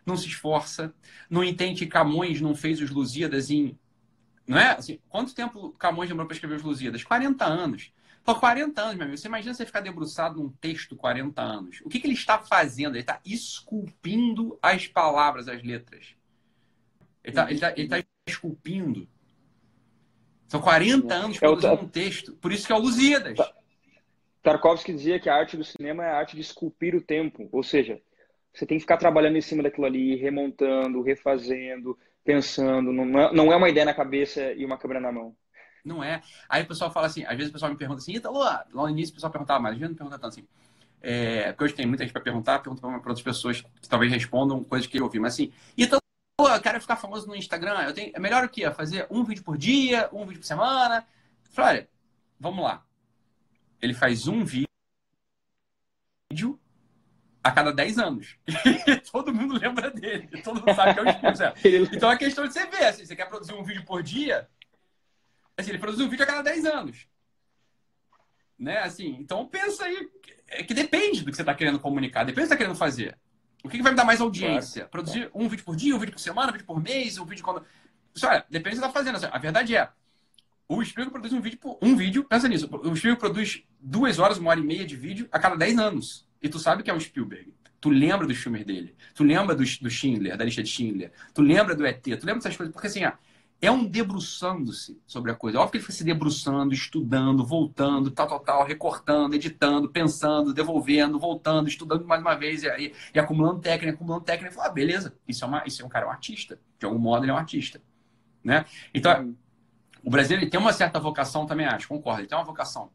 [0.05, 0.93] não se esforça,
[1.29, 3.77] não entende que Camões não fez os Lusíadas em.
[4.47, 4.71] Não é?
[4.71, 7.03] Assim, quanto tempo Camões demorou para escrever os Lusíadas?
[7.03, 7.91] 40 anos.
[8.23, 9.17] Por 40 anos, meu amigo.
[9.17, 11.81] Você imagina você ficar debruçado num texto 40 anos.
[11.85, 12.95] O que, que ele está fazendo?
[12.95, 16.15] Ele está esculpindo as palavras, as letras.
[17.23, 19.07] Ele está tá, ele tá esculpindo.
[20.47, 22.33] São 40 anos produzindo um texto.
[22.33, 23.37] Por isso que é o Lusíadas.
[24.41, 27.49] Tarkovsky dizia que a arte do cinema é a arte de esculpir o tempo.
[27.51, 27.99] Ou seja,
[28.53, 32.93] você tem que ficar trabalhando em cima daquilo ali, remontando, refazendo, pensando.
[32.93, 35.35] Não é, é uma ideia na cabeça e uma câmera na mão.
[35.83, 36.21] Não é.
[36.49, 38.89] Aí o pessoal fala assim, às vezes o pessoal me pergunta assim, Ítalo, lá no
[38.89, 40.47] início o pessoal perguntava mais, às vezes não pergunta tanto assim.
[41.01, 44.63] É, porque hoje tem muita gente para perguntar, pergunta para outras pessoas que talvez respondam
[44.63, 45.19] coisas que eu ouvi.
[45.19, 45.51] Mas assim,
[46.39, 48.69] Ítalo, eu quero ficar famoso no Instagram, eu tenho, é melhor o quê?
[48.69, 51.07] Fazer um vídeo por dia, um vídeo por semana?
[51.43, 51.89] Eu falei, olha,
[52.39, 52.85] vamos lá.
[53.81, 54.67] Ele faz um vídeo
[57.43, 58.37] a cada 10 anos.
[59.11, 60.27] Todo mundo lembra dele.
[60.43, 61.89] Todo mundo sabe que é o Spielberg.
[61.97, 62.85] Então é questão de você ver.
[62.85, 64.47] Assim, você quer produzir um vídeo por dia?
[65.57, 67.07] Assim, ele produz um vídeo a cada 10 anos.
[68.59, 68.77] Né?
[68.77, 70.07] Assim, então pensa aí.
[70.49, 72.25] É que depende do que você está querendo comunicar.
[72.25, 73.17] Depende do que você está querendo fazer.
[73.63, 74.81] O que, que vai me dar mais audiência?
[74.81, 74.91] Claro.
[74.91, 77.43] Produzir um vídeo por dia, um vídeo por semana, um vídeo por mês, um vídeo
[77.43, 77.63] quando.
[78.23, 79.33] Olha, depende do que você está fazendo.
[79.33, 79.89] A verdade é,
[80.69, 82.67] o Spielberg produz um vídeo por um vídeo, pensa nisso.
[82.71, 86.27] O Spielberg produz duas horas, uma hora e meia de vídeo a cada 10 anos.
[86.41, 87.53] E tu sabe que é um Spielberg.
[87.79, 88.95] Tu lembra dos filmes dele.
[89.15, 91.11] Tu lembra do, do Schindler, da lista de Schindler.
[91.33, 92.01] Tu lembra do ET.
[92.01, 92.73] Tu lembra dessas coisas.
[92.73, 93.13] Porque assim, ó,
[93.59, 95.57] é um debruçando-se sobre a coisa.
[95.57, 101.19] Óbvio que ele fica se debruçando, estudando, voltando, tal, tal, tal, recortando, editando, pensando, devolvendo,
[101.19, 104.53] voltando, estudando mais uma vez e, e, e acumulando técnica, acumulando técnica.
[104.53, 106.59] E fala, ah, beleza, isso é, uma, isso é um cara, é um artista.
[106.77, 107.81] De algum modo, ele é um artista.
[108.43, 108.63] Né?
[108.93, 109.35] Então,
[110.03, 112.91] o Brasil ele tem uma certa vocação também, acho, concordo, ele tem uma vocação,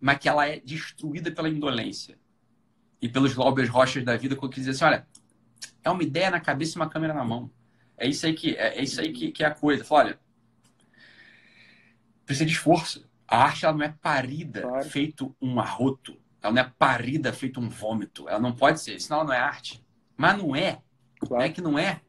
[0.00, 2.16] mas que ela é destruída pela indolência
[3.02, 5.06] e pelos Glauber Rochas da vida, que dizem assim, olha,
[5.82, 7.50] é uma ideia na cabeça e uma câmera na mão.
[7.98, 9.84] É isso aí que é, é isso aí que, que, é a coisa.
[9.84, 10.18] Fala, olha,
[12.24, 13.08] precisa de esforço.
[13.26, 14.90] A arte ela não é parida claro.
[14.90, 16.16] feito um arroto.
[16.42, 18.28] Ela não é parida feito um vômito.
[18.28, 19.84] Ela não pode ser, senão ela não é arte.
[20.16, 20.80] Mas não é.
[21.20, 21.44] Claro.
[21.44, 22.00] É que não é.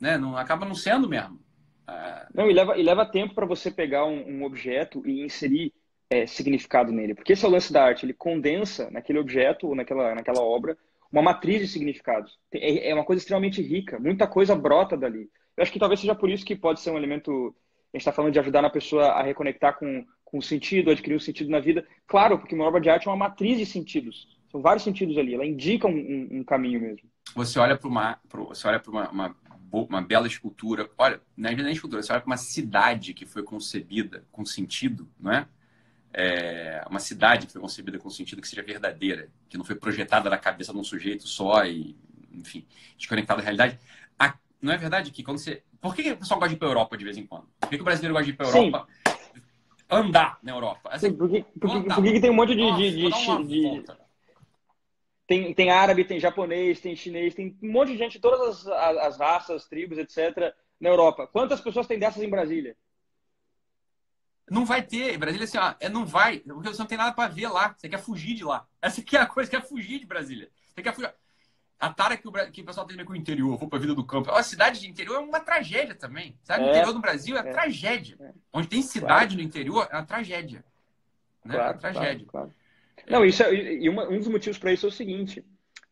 [0.00, 0.16] Né?
[0.16, 1.40] Não, acaba não sendo mesmo.
[1.88, 2.26] É...
[2.34, 5.72] Não, e leva, e leva tempo para você pegar um, um, objeto e inserir
[6.10, 7.14] é, significado nele.
[7.14, 8.04] Porque esse é o lance da arte.
[8.04, 10.76] Ele condensa naquele objeto ou naquela, naquela obra
[11.10, 12.38] uma matriz de significados.
[12.52, 13.98] É, é uma coisa extremamente rica.
[13.98, 15.28] Muita coisa brota dali.
[15.56, 17.54] Eu acho que talvez seja por isso que pode ser um elemento.
[17.92, 21.16] A gente está falando de ajudar na pessoa a reconectar com, com o sentido, adquirir
[21.16, 21.86] um sentido na vida.
[22.06, 24.28] Claro, porque uma obra de arte é uma matriz de sentidos.
[24.50, 25.34] São vários sentidos ali.
[25.34, 27.08] Ela indica um, um, um caminho mesmo.
[27.34, 29.36] Você olha para uma, você olha para uma, uma,
[29.72, 30.88] uma, bela escultura.
[30.96, 32.02] Olha, não é nem escultura.
[32.02, 35.46] Você olha para uma cidade que foi concebida com sentido, não é?
[36.12, 40.30] É, uma cidade que foi concebida com sentido que seja verdadeira, que não foi projetada
[40.30, 41.96] na cabeça de um sujeito só e,
[42.32, 43.78] enfim, desconectada da realidade.
[44.18, 45.62] A, não é verdade que quando você.
[45.80, 47.46] Por que, o pessoal gosta de ir para a Europa de vez em quando?
[47.60, 48.86] Por que, que o brasileiro gosta de ir para a Europa?
[49.06, 49.14] Sim.
[49.90, 50.90] Andar na Europa.
[50.92, 53.08] Assim, Sim, porque, porque, porque tem um monte de.
[53.08, 53.84] Nossa, de, de, de
[55.28, 59.18] tem, tem árabe, tem japonês, tem chinês, tem um monte de gente, todas as, as
[59.18, 61.26] raças, tribos, etc., na Europa.
[61.26, 62.74] Quantas pessoas tem dessas em Brasília?
[64.50, 65.16] Não vai ter.
[65.18, 67.74] Brasília, assim, ó, é, não vai, porque você não tem nada para ver lá.
[67.76, 68.66] Você quer fugir de lá.
[68.80, 70.50] Essa aqui é a coisa, quer fugir de Brasília.
[70.74, 71.12] Você quer fugir.
[71.80, 74.04] A tara que o, que o pessoal tem com o interior, vou pra vida do
[74.04, 74.30] campo.
[74.32, 76.36] A cidade de interior é uma tragédia também.
[76.42, 76.64] Sabe?
[76.64, 78.16] É, o interior do Brasil é, é tragédia.
[78.20, 78.32] É.
[78.52, 79.34] Onde tem cidade claro.
[79.34, 80.64] no interior, é uma tragédia.
[81.44, 81.54] Né?
[81.54, 82.26] Claro, é uma tragédia.
[82.26, 82.54] Claro, claro.
[83.08, 85.44] Não, isso é, e uma, um dos motivos para isso é o seguinte.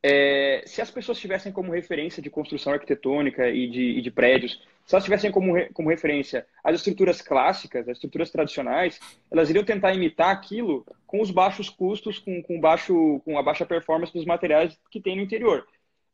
[0.02, 4.60] É, se as pessoas tivessem como referência de construção arquitetônica e de, e de prédios
[4.86, 9.92] se elas tivessem como, como referência as estruturas clássicas, as estruturas tradicionais, elas iriam tentar
[9.92, 14.78] imitar aquilo com os baixos custos, com, com, baixo, com a baixa performance dos materiais
[14.88, 15.66] que tem no interior.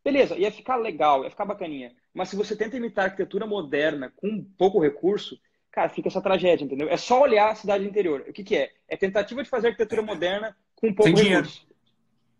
[0.03, 1.93] Beleza, ia ficar legal, ia ficar bacaninha.
[2.14, 5.39] Mas se você tenta imitar a arquitetura moderna com pouco recurso,
[5.70, 6.89] cara, fica essa tragédia, entendeu?
[6.89, 8.24] É só olhar a cidade interior.
[8.26, 8.70] O que, que é?
[8.89, 11.53] É tentativa de fazer arquitetura moderna com pouco Sem recurso.
[11.53, 11.72] Dinheiro.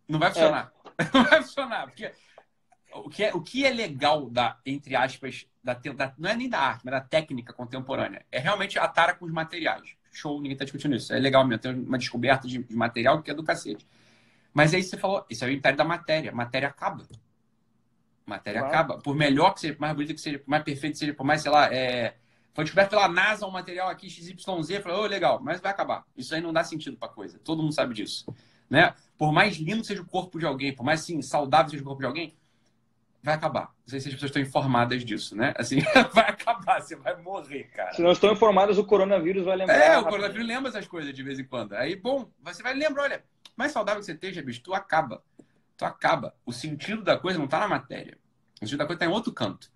[0.09, 0.73] Não vai funcionar.
[0.99, 1.05] É.
[1.15, 2.13] Não vai funcionar, porque
[2.95, 6.49] o que é, o que é legal da, entre aspas, da, da, não é nem
[6.49, 8.25] da arte, mas da técnica contemporânea.
[8.31, 9.97] É realmente a tara com os materiais.
[10.11, 11.13] Show, ninguém está discutindo isso.
[11.13, 13.87] É legal mesmo, tem uma descoberta de, de, material que é do cacete.
[14.53, 16.33] Mas aí você falou, isso é o império da matéria.
[16.33, 17.07] Matéria acaba.
[18.27, 18.75] Matéria claro.
[18.75, 18.99] acaba.
[18.99, 21.25] Por melhor que seja, por mais bonito que seja, por mais perfeito que seja, por
[21.25, 22.17] mais, sei lá, é...
[22.53, 24.37] foi descoberto pela NASA um material aqui XYZ,
[24.83, 26.05] falou, oh, legal, mas vai acabar.
[26.15, 27.39] Isso aí não dá sentido para coisa.
[27.39, 28.27] Todo mundo sabe disso.
[28.69, 28.95] Né?
[29.23, 32.01] Por mais lindo seja o corpo de alguém, por mais assim, saudável seja o corpo
[32.01, 32.37] de alguém,
[33.23, 33.67] vai acabar.
[33.67, 35.55] Não sei se as pessoas estão informadas disso, né?
[35.57, 35.79] Assim,
[36.13, 37.93] vai acabar, você vai morrer, cara.
[37.93, 39.77] Se não estão informadas, o coronavírus vai lembrar.
[39.77, 41.75] É, o coronavírus lembra essas coisas de vez em quando.
[41.75, 43.25] Aí, bom, você vai lembrar, olha,
[43.57, 45.23] mais saudável que você esteja, bicho, tu acaba.
[45.77, 46.35] Tu acaba.
[46.45, 48.19] O sentido da coisa não está na matéria.
[48.57, 49.71] O sentido da coisa está em outro canto.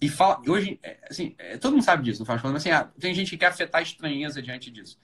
[0.00, 2.88] E fala, hoje, é, assim, é, todo mundo sabe disso, não faz mas assim, ah,
[3.00, 4.96] tem gente que quer afetar a estranheza diante disso.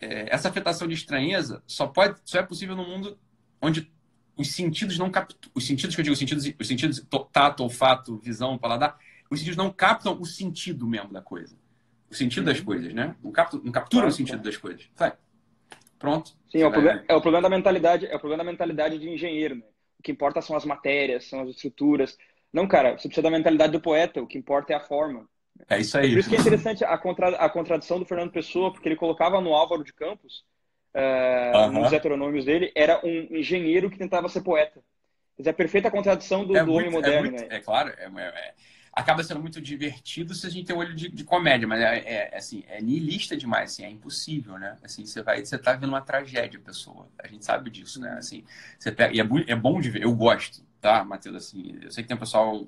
[0.00, 3.18] É, essa afetação de estranheza só pode, só é possível no mundo
[3.60, 3.90] onde
[4.36, 8.18] os sentidos não captam, os sentidos que eu digo, os sentidos, os sentidos tato, olfato,
[8.18, 8.98] visão, paladar,
[9.30, 11.56] os sentidos não captam o sentido mesmo da coisa.
[12.10, 12.52] O sentido uhum.
[12.52, 13.16] das coisas, né?
[13.22, 14.44] Não, captam, não capturam claro, o sentido claro.
[14.44, 14.88] das coisas.
[14.94, 15.12] Vai.
[15.98, 16.36] Pronto.
[16.50, 19.08] Sim, é o, problema, é o, problema, da mentalidade, é o problema da mentalidade de
[19.08, 19.64] engenheiro, né?
[19.98, 22.16] O que importa são as matérias, são as estruturas,
[22.56, 25.28] não, cara, você precisa da mentalidade do poeta, o que importa é a forma.
[25.68, 26.10] É isso aí.
[26.10, 29.40] Por isso que é interessante a, contra, a contradição do Fernando Pessoa, porque ele colocava
[29.40, 30.44] no Álvaro de Campos,
[30.94, 34.80] uh, nos heteronômios dele, era um engenheiro que tentava ser poeta.
[35.36, 37.56] Mas é a perfeita contradição do, é do muito, homem é moderno, é muito, né?
[37.56, 38.54] É claro, é,
[38.92, 42.34] acaba sendo muito divertido se a gente tem um olho de, de comédia, mas é,
[42.34, 44.78] assim, é nihilista demais, assim, é impossível, né?
[44.82, 47.06] Assim, você vai, você tá vendo uma tragédia, pessoa.
[47.22, 48.16] A gente sabe disso, né?
[48.18, 48.44] Assim,
[48.78, 51.36] você pega, e é, é bom de ver, eu gosto tá, Matheus?
[51.36, 52.64] Assim, eu sei que tem um pessoal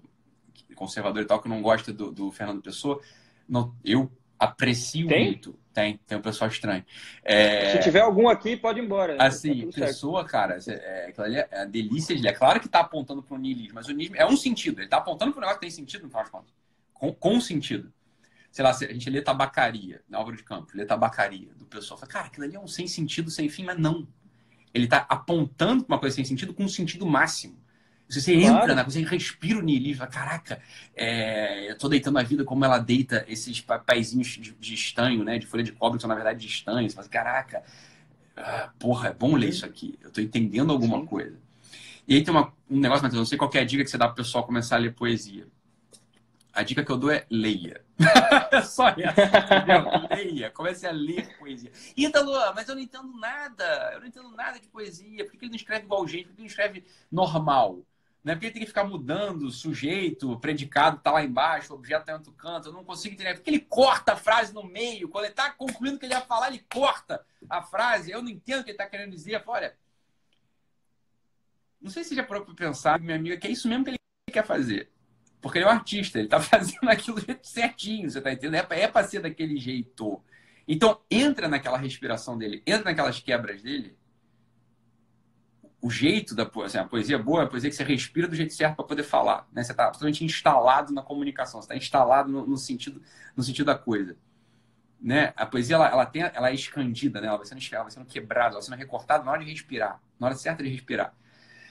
[0.74, 3.00] conservador e tal que não gosta do, do Fernando Pessoa.
[3.48, 5.26] Não, eu aprecio tem?
[5.26, 5.58] muito.
[5.72, 6.84] Tem, tem um pessoal estranho.
[7.22, 7.72] É...
[7.72, 9.16] Se tiver algum aqui, pode ir embora.
[9.16, 9.24] Né?
[9.24, 12.28] Assim, tá pessoa, cara, é, é, é a delícia dele.
[12.28, 14.78] É claro que está apontando para o niilismo, mas o niilismo é um sentido.
[14.78, 16.52] Ele está apontando para um negócio que tem sentido, no final de contas.
[16.92, 17.92] Com, com sentido.
[18.50, 21.98] Sei lá, a gente lê tabacaria, na Álvaro de Campos, lê tabacaria do pessoal.
[21.98, 24.08] Fala, cara, aquilo ali é um sem sentido, sem fim, mas não.
[24.74, 27.56] Ele está apontando para uma coisa sem sentido com um sentido máximo.
[28.08, 28.56] Você claro.
[28.56, 28.82] entra, né?
[28.82, 30.62] você respira o niilismo, caraca,
[30.96, 35.38] é, eu tô deitando a vida como ela deita esses papeizinhos de, de estanho, né?
[35.38, 36.88] De folha de cobre, que são na verdade de estanho.
[36.88, 37.62] Você fala, caraca,
[38.34, 39.98] ah, porra, é bom ler isso aqui.
[40.02, 41.06] Eu tô entendendo alguma Sim.
[41.06, 41.36] coisa.
[42.06, 43.90] E aí tem uma, um negócio, mas eu não sei qual é a dica que
[43.90, 45.46] você dá pro pessoal começar a ler poesia.
[46.54, 47.84] A dica que eu dou é leia.
[48.64, 50.50] Só essa, leia.
[50.50, 51.70] Comece a ler poesia.
[51.96, 53.90] Ítalo, mas eu não entendo nada.
[53.92, 55.24] Eu não entendo nada de poesia.
[55.24, 56.24] Por que ele não escreve igual gente?
[56.24, 57.84] Por que ele não escreve normal?
[58.22, 58.34] Né?
[58.34, 62.68] Porque tem que ficar mudando sujeito, predicado tá lá embaixo, objeto tá em outro canto.
[62.68, 63.34] Eu não consigo entender.
[63.34, 65.08] Porque ele corta a frase no meio.
[65.08, 68.10] Quando ele tá concluindo o que ele ia falar, ele corta a frase.
[68.10, 69.42] Eu não entendo o que ele tá querendo dizer.
[69.46, 69.74] Olha,
[71.80, 73.98] não sei se já para pensar, minha amiga, que é isso mesmo que ele
[74.32, 74.90] quer fazer.
[75.40, 78.72] Porque ele é um artista, ele tá fazendo aquilo certinho, você tá entendendo?
[78.72, 80.22] É, é para ser daquele jeito.
[80.66, 83.96] Então, entra naquela respiração dele, entra naquelas quebras dele
[85.80, 88.34] o jeito da poesia, assim, a poesia boa é a poesia que você respira do
[88.34, 89.62] jeito certo para poder falar, né?
[89.62, 93.00] Você está totalmente instalado na comunicação, você está instalado no, no, sentido
[93.36, 94.16] no sentido da coisa,
[95.00, 95.32] né?
[95.36, 97.28] A poesia ela, ela tem ela é escandida, né?
[97.28, 100.00] Ela vai sendo ela vai sendo quebrada, ela vai sendo recortada na hora de respirar,
[100.18, 101.14] na hora certa de respirar.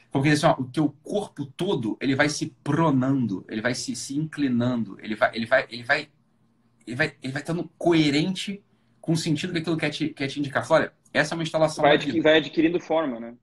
[0.09, 4.17] Porque assim, ó, o teu corpo todo ele vai se pronando, ele vai se, se
[4.17, 6.09] inclinando, ele vai ele vai ele vai
[6.85, 8.63] ele vai ele vai estando coerente
[9.01, 10.65] com o sentido que aquilo quer te, quer te indicar.
[10.71, 11.81] Olha, essa é uma instalação.
[11.81, 13.35] Vai, vai adquirindo forma, né?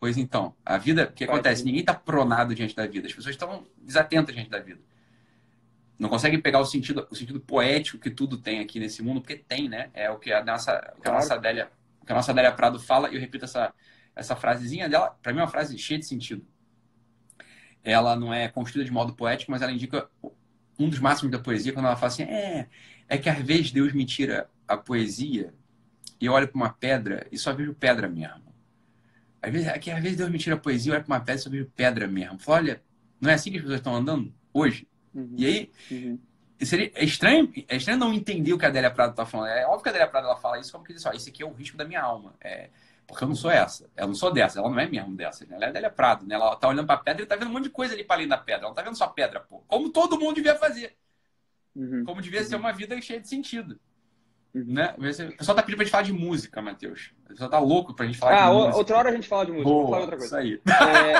[0.00, 1.64] Pois então, a vida, o que acontece?
[1.64, 3.08] Ninguém está pronado diante da vida.
[3.08, 4.80] As pessoas estão desatentas diante da vida.
[5.98, 9.36] Não conseguem pegar o sentido, o sentido poético que tudo tem aqui nesse mundo, porque
[9.36, 9.90] tem, né?
[9.92, 11.68] É o que a nossa, o que a nossa Adélia,
[12.06, 13.74] que a nossa Adélia Prado fala, e eu repito essa,
[14.14, 16.46] essa frasezinha dela, para mim é uma frase cheia de sentido.
[17.82, 20.08] Ela não é construída de modo poético, mas ela indica
[20.78, 22.68] um dos máximos da poesia, quando ela fala assim: é,
[23.08, 25.52] é que às vezes Deus me tira a poesia
[26.20, 28.47] e eu olho para uma pedra e só vejo pedra mesmo.
[29.40, 31.64] Às vezes, aqui, às vezes Deus me tira a poesia, olha para uma pedra sobre
[31.64, 32.38] pedra mesmo.
[32.38, 32.82] Fala, olha,
[33.20, 34.86] não é assim que as pessoas estão andando hoje?
[35.14, 35.34] Uhum.
[35.36, 36.18] E aí, uhum.
[36.60, 39.50] seria, é, estranho, é estranho não entender o que a Adélia Prado está falando.
[39.50, 41.42] É óbvio que a Adélia Prado ela fala isso como que diz, ó, esse aqui
[41.42, 42.34] é o risco da minha alma.
[42.40, 42.70] É,
[43.08, 43.88] porque eu não sou essa.
[43.96, 44.58] Eu não sou dessa.
[44.58, 45.46] Ela não é mesmo dessa.
[45.46, 45.56] Né?
[45.56, 46.26] Ela é Adélia Prado.
[46.26, 46.34] Né?
[46.34, 48.16] Ela tá olhando para a pedra e tá vendo um monte de coisa ali para
[48.16, 48.62] além da pedra.
[48.62, 49.64] Ela não tá vendo só pedra, pô.
[49.66, 50.94] Como todo mundo devia fazer.
[51.74, 52.04] Uhum.
[52.04, 53.80] Como devia ser uma vida cheia de sentido.
[54.54, 54.94] Né?
[54.96, 55.00] O
[55.36, 57.12] pessoal tá pedindo pra gente falar de música, Matheus.
[57.24, 58.72] O pessoal tá louco pra gente falar ah, de música.
[58.72, 59.70] Ah, outra hora a gente fala de música.
[59.70, 60.42] Boa, falar outra coisa.
[60.42, 60.60] Isso aí.
[60.66, 61.14] É...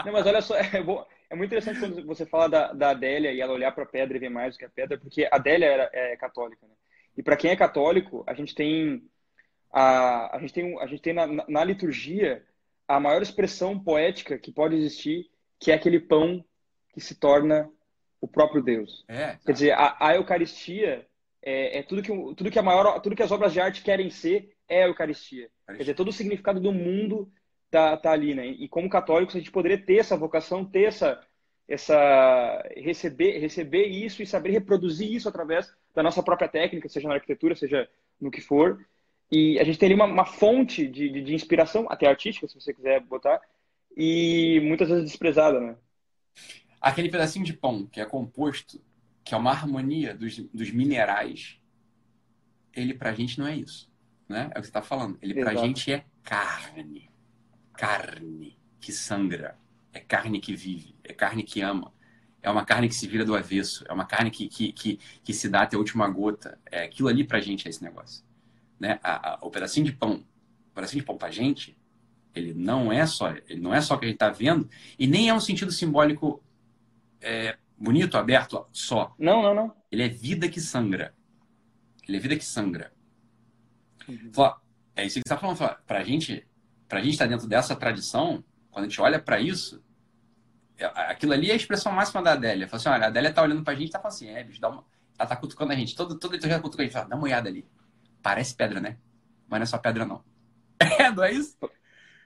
[0.04, 3.32] Não, mas olha só, é, bom, é, muito interessante quando você fala da, da Adélia
[3.32, 5.36] e ela olhar para a pedra e ver mais do que a pedra, porque a
[5.36, 6.74] Adélia era, é católica, né?
[7.16, 9.02] E para quem é católico, a gente tem
[9.72, 12.44] a, a gente tem, a gente tem na, na liturgia
[12.88, 16.44] a maior expressão poética que pode existir, que é aquele pão
[16.92, 17.70] que se torna
[18.20, 19.04] o próprio Deus.
[19.08, 21.06] É, Quer dizer, a, a Eucaristia
[21.42, 24.10] é, é, tudo, que, tudo, que a maior, tudo que as obras de arte querem
[24.10, 25.42] ser é a Eucaristia.
[25.42, 25.50] Eucaristia.
[25.66, 27.30] Quer dizer, todo o significado do mundo
[27.70, 28.46] tá, tá ali, né?
[28.46, 31.20] E como católicos, a gente poderia ter essa vocação, ter essa,
[31.66, 37.14] essa receber, receber isso e saber reproduzir isso através da nossa própria técnica, seja na
[37.14, 37.88] arquitetura, seja
[38.20, 38.84] no que for.
[39.30, 42.60] E a gente tem ali uma, uma fonte de, de, de, inspiração, até artística, se
[42.60, 43.40] você quiser botar,
[43.96, 45.76] e muitas vezes desprezada, né?
[46.80, 48.80] Aquele pedacinho de pão que é composto,
[49.22, 51.60] que é uma harmonia dos, dos minerais,
[52.74, 53.90] ele pra gente não é isso.
[54.28, 54.50] Né?
[54.54, 55.18] É o que você está falando.
[55.20, 55.54] Ele Exato.
[55.54, 57.10] pra gente é carne.
[57.74, 58.58] Carne.
[58.78, 59.58] que sangra,
[59.92, 61.92] é carne que vive, é carne que ama,
[62.42, 65.32] é uma carne que se vira do avesso, é uma carne que, que, que, que
[65.32, 66.58] se dá até a última gota.
[66.66, 68.24] É aquilo ali pra gente é esse negócio.
[68.78, 68.98] Né?
[69.02, 70.24] A, a, o pedacinho de pão,
[70.70, 71.76] o pedacinho de pão pra gente,
[72.34, 74.68] ele não é só, ele não é só o que a gente está vendo
[74.98, 76.42] e nem é um sentido simbólico
[77.20, 79.14] é, bonito, aberto só.
[79.18, 79.76] Não, não, não.
[79.90, 81.14] Ele é vida que sangra.
[82.06, 82.92] Ele é vida que sangra.
[84.08, 84.30] Uhum.
[84.96, 85.58] é isso que você está falando.
[85.86, 86.46] Para a gente,
[86.88, 89.82] para gente estar tá dentro dessa tradição, quando a gente olha para isso,
[90.76, 92.66] é, aquilo ali é a expressão máxima da Adélia.
[92.66, 94.42] Fala assim, olha, a Adélia tá olhando para a gente e tá falando assim, é,
[94.42, 94.84] bicho, dá uma...
[95.18, 95.94] ela tá cutucando a gente.
[95.94, 96.92] Todo, todo já cutucando a gente.
[96.92, 97.66] Fala, dá uma olhada ali.
[98.22, 98.96] Parece pedra, né?
[99.48, 100.24] Mas não é só pedra, não.
[100.98, 101.56] É, não é isso?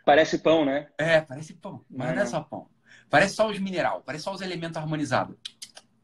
[0.04, 0.88] Parece pão, né?
[0.98, 2.68] É, parece pão, mas não, não é só pão.
[3.14, 5.36] Parece só os mineral, parece só os elementos harmonizados.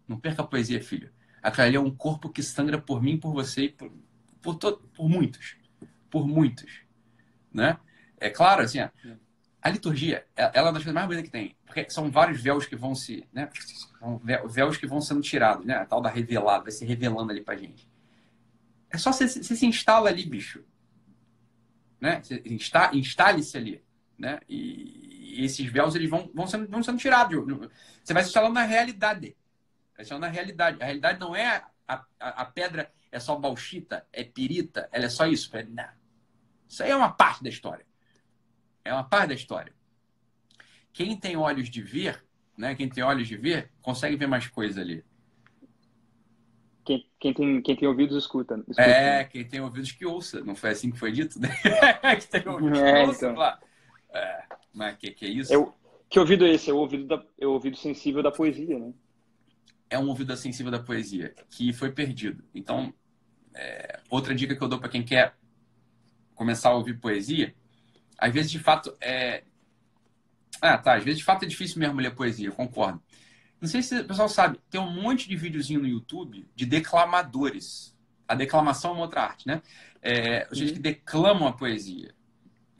[0.06, 1.12] Não perca a poesia, filho.
[1.42, 3.92] Aquilo ali é um corpo que sangra por mim, por você e por,
[4.40, 5.56] por, todo, por muitos.
[6.08, 6.82] Por muitos.
[7.52, 7.76] Né?
[8.20, 11.56] É claro, assim, a liturgia, ela é uma das coisas mais bonitas que tem.
[11.66, 13.26] Porque são vários véus que vão se.
[13.32, 13.50] Né?
[13.98, 15.74] São véus que vão sendo tirados, né?
[15.74, 17.90] A tal da revelada, vai se revelando ali pra gente.
[18.88, 20.62] É só você, você se instala ali, bicho.
[22.00, 22.22] Né?
[22.44, 23.82] Insta, instale-se ali
[24.20, 24.38] né?
[24.46, 27.44] E, e, esses véus eles vão, vão, sendo, vão sendo tirados.
[28.02, 29.36] Você vai se instalando na realidade.
[29.96, 30.82] Vai se na realidade.
[30.82, 35.08] A realidade não é a, a, a, pedra é só bauxita, é pirita, ela é
[35.08, 35.54] só isso.
[35.56, 35.88] É, não.
[36.68, 37.84] Isso aí é uma parte da história.
[38.84, 39.74] É uma parte da história.
[40.92, 42.24] Quem tem olhos de ver,
[42.56, 42.74] né?
[42.74, 45.04] Quem tem olhos de ver, consegue ver mais coisas ali.
[46.84, 48.82] Quem, quem, tem, quem tem ouvidos escuta, escuta.
[48.82, 50.40] É, quem tem ouvidos que ouça.
[50.40, 51.38] Não foi assim que foi dito?
[51.38, 51.48] Né?
[52.18, 53.58] quem tem ouvidos é, que ouça, então.
[54.12, 55.52] É, mas que, que é isso?
[55.52, 55.74] Eu,
[56.08, 56.70] que ouvido é esse?
[56.70, 58.92] É o ouvido, da, é o ouvido sensível da poesia, né?
[59.88, 62.44] É um ouvido sensível da poesia, que foi perdido.
[62.54, 62.92] Então,
[63.54, 65.34] é, outra dica que eu dou para quem quer
[66.34, 67.54] começar a ouvir poesia,
[68.16, 69.44] às vezes de fato é.
[70.60, 70.96] Ah, tá.
[70.96, 73.02] Às vezes de fato é difícil mesmo ler poesia, concordo.
[73.60, 77.96] Não sei se o pessoal sabe, tem um monte de videozinho no YouTube de declamadores.
[78.26, 79.60] A declamação é uma outra arte, né?
[80.00, 80.74] É, gente uhum.
[80.74, 82.14] que declamam a poesia.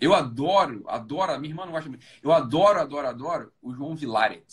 [0.00, 2.04] Eu adoro, adoro, a minha irmã não gosta muito.
[2.22, 4.44] Eu adoro, adoro, adoro o João Vilaret.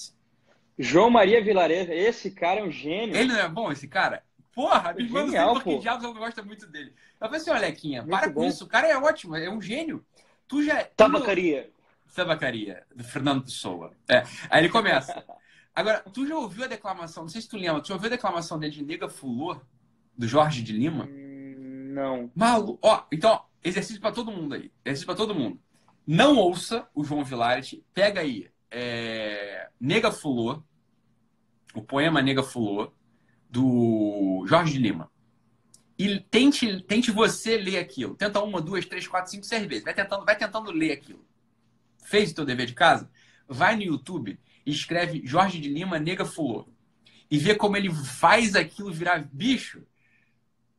[0.78, 3.16] João Maria Vilaret, esse cara é um gênio.
[3.16, 4.24] Ele não é bom, esse cara?
[4.54, 6.94] Porra, minha irmã Genial, não sei por que diabos ela não gosta muito dele.
[7.22, 8.42] Eu falei assim, olha, Lequinha, para bom.
[8.42, 10.04] com isso, o cara é ótimo, é um gênio.
[10.48, 10.84] Tu já.
[10.84, 11.70] Tabacaria.
[12.16, 13.92] Tabacaria, do Fernando Pessoa.
[14.10, 14.24] É.
[14.50, 15.24] Aí ele começa.
[15.76, 18.16] Agora, tu já ouviu a declamação, não sei se tu lembra, tu já ouviu a
[18.16, 19.62] declamação dele de Nega Fulô,
[20.18, 21.06] do Jorge de Lima?
[21.06, 22.32] Hum, não.
[22.36, 24.72] Malu, ó, então, exercício para todo mundo aí.
[24.84, 25.60] Exercício para todo mundo.
[26.06, 27.76] Não ouça o João Vilares.
[27.94, 30.64] Pega aí é, Nega Fulô,
[31.74, 32.92] o poema Nega Fulô,
[33.50, 35.12] do Jorge de Lima.
[35.98, 38.16] E tente, tente você ler aquilo.
[38.16, 39.84] Tenta uma, duas, três, quatro, cinco, seis vezes.
[39.84, 41.26] Vai tentando, vai tentando ler aquilo.
[42.04, 43.10] Fez o teu dever de casa?
[43.48, 46.68] Vai no YouTube e escreve Jorge de Lima Nega Fulô.
[47.30, 49.84] E vê como ele faz aquilo virar bicho.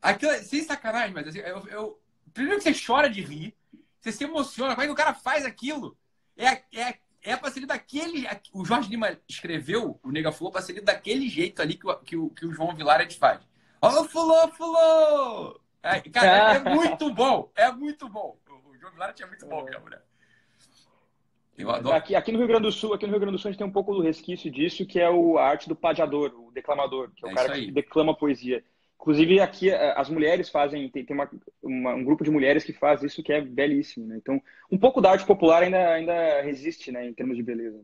[0.01, 2.01] Aquilo, sem sacanagem, mas assim, eu, eu
[2.39, 3.53] Primeiro que você chora de rir,
[4.01, 4.75] você se emociona.
[4.75, 5.99] Como é que o cara faz aquilo?
[6.37, 8.29] É, é, é pra ser daquele.
[8.53, 12.17] O Jorge Lima escreveu o Nega Fulô pra ser daquele jeito ali que o, que
[12.17, 13.41] o, que o João Vilares faz.
[13.83, 15.61] Ó, oh, Fulô, Fulô!
[15.83, 17.51] É, cara, é, muito bom.
[17.57, 18.39] É muito bom.
[18.49, 20.05] O, o João Vilares é muito bom, minha mulher.
[21.57, 21.97] Eu adoro.
[21.97, 23.59] Aqui, aqui, no Rio Grande do Sul, aqui no Rio Grande do Sul a gente
[23.59, 27.11] tem um pouco do resquício disso, que é o, a arte do padeador, o declamador,
[27.11, 28.65] que é o é cara que declama poesia.
[29.01, 31.31] Inclusive, aqui eh, as mulheres fazem, tem, tem uma,
[31.63, 34.07] uma, um grupo de mulheres que faz isso que é belíssimo.
[34.07, 34.17] Né?
[34.17, 37.81] Então, um pouco da arte popular ainda, ainda resiste né, em termos de beleza.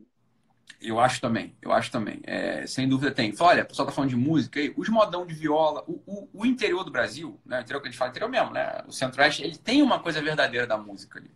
[0.81, 2.19] Eu acho também, eu acho também.
[2.23, 3.33] É, sem dúvida tem.
[3.39, 6.45] Olha, o pessoal tá falando de música aí, os modão de viola, o, o, o,
[6.45, 7.59] interior do Brasil, né?
[7.59, 8.83] O interior que a gente fala, interior mesmo, né?
[8.85, 11.31] O centro-oeste, ele tem uma coisa verdadeira da música ali.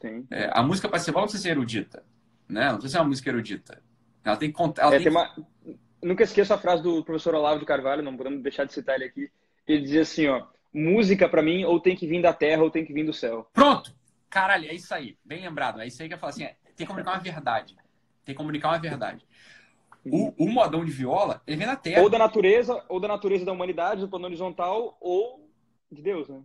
[0.00, 0.26] Tem.
[0.28, 2.02] É, a música para ser boa não precisa ser erudita,
[2.48, 2.64] né?
[2.64, 3.80] Não precisa ser uma música erudita.
[4.24, 4.82] Ela tem que contar.
[4.82, 5.34] Ela é, tem, tem uma
[6.04, 9.06] nunca esqueço a frase do professor Olavo de Carvalho, não podemos deixar de citar ele
[9.06, 9.30] aqui.
[9.66, 12.84] Ele dizia assim, ó, música para mim ou tem que vir da terra ou tem
[12.84, 13.48] que vir do céu.
[13.52, 13.94] Pronto!
[14.28, 15.16] Caralho, é isso aí.
[15.24, 15.80] Bem lembrado.
[15.80, 17.76] É isso aí que eu falo assim, é, tem que comunicar uma verdade.
[18.24, 19.26] Tem que comunicar uma verdade.
[20.04, 22.02] O, o modão de viola, ele vem da terra.
[22.02, 25.48] Ou da natureza, ou da natureza da humanidade, do plano horizontal, ou
[25.90, 26.42] de Deus, né?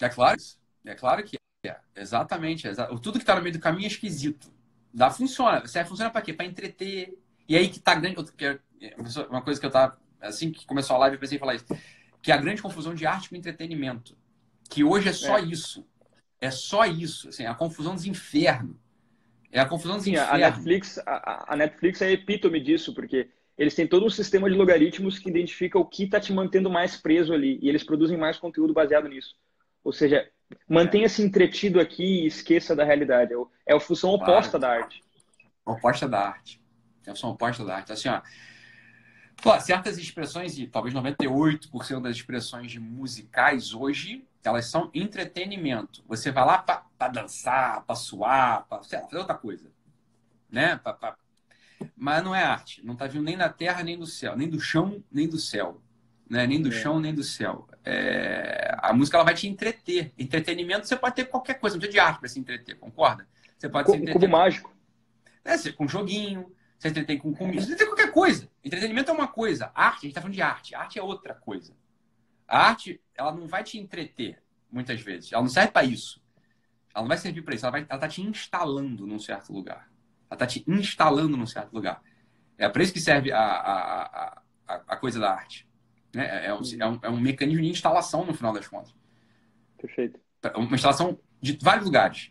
[0.00, 0.38] É claro
[0.84, 1.76] É claro que é.
[1.94, 2.68] Exatamente.
[3.02, 4.52] Tudo que tá no meio do caminho é esquisito.
[4.92, 5.60] Dá, funciona.
[5.60, 6.32] Você funciona para quê?
[6.32, 7.18] Para entreter,
[7.48, 8.16] e aí que tá grande.
[8.80, 8.94] É
[9.28, 9.98] uma coisa que eu tava.
[10.20, 11.66] Assim que começou a live, eu pensei em falar isso.
[12.22, 14.16] Que é a grande confusão de arte com entretenimento.
[14.70, 15.42] Que hoje é só é.
[15.42, 15.86] isso.
[16.40, 17.28] É só isso.
[17.28, 18.76] Assim, a confusão dos infernos.
[19.52, 20.32] É a confusão dos Sim, infernos.
[20.32, 24.56] A Netflix, a, a Netflix é epítome disso, porque eles têm todo um sistema de
[24.56, 27.58] logaritmos que identifica o que está te mantendo mais preso ali.
[27.62, 29.36] E eles produzem mais conteúdo baseado nisso.
[29.84, 30.28] Ou seja,
[30.68, 33.32] Mantenha-se entretido aqui e esqueça da realidade.
[33.32, 34.78] É, é a função oposta claro.
[34.78, 35.02] da arte.
[35.64, 36.60] Oposta da arte.
[37.10, 37.92] A função oposta da arte.
[37.92, 38.20] Assim, ó,
[39.42, 46.02] Claro, certas expressões, e talvez 98% das expressões musicais hoje, elas são entretenimento.
[46.06, 49.70] Você vai lá para dançar, para suar, para fazer outra coisa.
[50.50, 50.76] Né?
[50.76, 51.16] Pra, pra...
[51.96, 52.84] Mas não é arte.
[52.84, 54.36] Não está vindo nem da terra, nem do céu.
[54.36, 55.82] Nem do chão, nem do céu.
[56.28, 56.46] Né?
[56.46, 56.72] Nem do é.
[56.72, 57.68] chão, nem do céu.
[57.84, 58.74] É...
[58.78, 60.12] A música ela vai te entreter.
[60.18, 61.76] Entretenimento você pode ter qualquer coisa.
[61.76, 63.26] Não precisa de arte para se entreter, concorda?
[63.58, 64.20] Você pode Co se entreter.
[64.20, 64.74] Cubo mágico.
[65.44, 68.50] É, com joguinho, você entretém com comida, você entretém com qualquer coisa.
[68.62, 69.70] Entretenimento é uma coisa.
[69.74, 70.74] Arte, a gente está falando de arte.
[70.74, 71.74] Arte é outra coisa.
[72.46, 75.32] A arte, ela não vai te entreter, muitas vezes.
[75.32, 76.22] Ela não serve para isso.
[76.94, 77.64] Ela não vai servir para isso.
[77.64, 79.90] Ela, vai, ela tá te instalando num certo lugar.
[80.30, 82.02] Ela tá te instalando num certo lugar.
[82.58, 85.66] É para isso que serve a, a, a, a coisa da arte.
[86.14, 86.24] Né?
[86.24, 88.94] É, é, um, é, um, é um mecanismo de instalação, no final das contas.
[89.78, 90.20] Perfeito.
[90.54, 92.30] Uma instalação de vários lugares.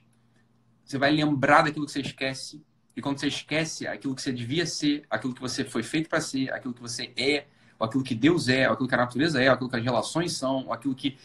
[0.86, 2.64] Você vai lembrar daquilo que você esquece
[2.96, 6.22] e quando você esquece aquilo que você devia ser, aquilo que você foi feito para
[6.22, 7.46] ser, aquilo que você é,
[7.80, 9.84] ou aquilo que Deus é, ou aquilo que a natureza é, ou aquilo que as
[9.84, 11.18] relações são, ou aquilo que.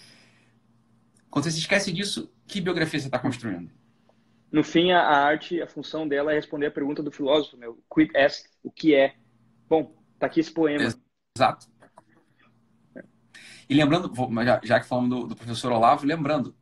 [1.31, 3.71] Quando você se esquece disso, que biografia você está construindo?
[4.51, 7.79] No fim, a arte, a função dela é responder a pergunta do filósofo, meu.
[7.95, 9.15] Quid est, o que é?
[9.69, 10.91] Bom, tá aqui esse poema.
[11.37, 11.67] Exato.
[13.69, 14.11] E lembrando,
[14.65, 16.57] já, que falamos do, do professor Olavo, lembrando,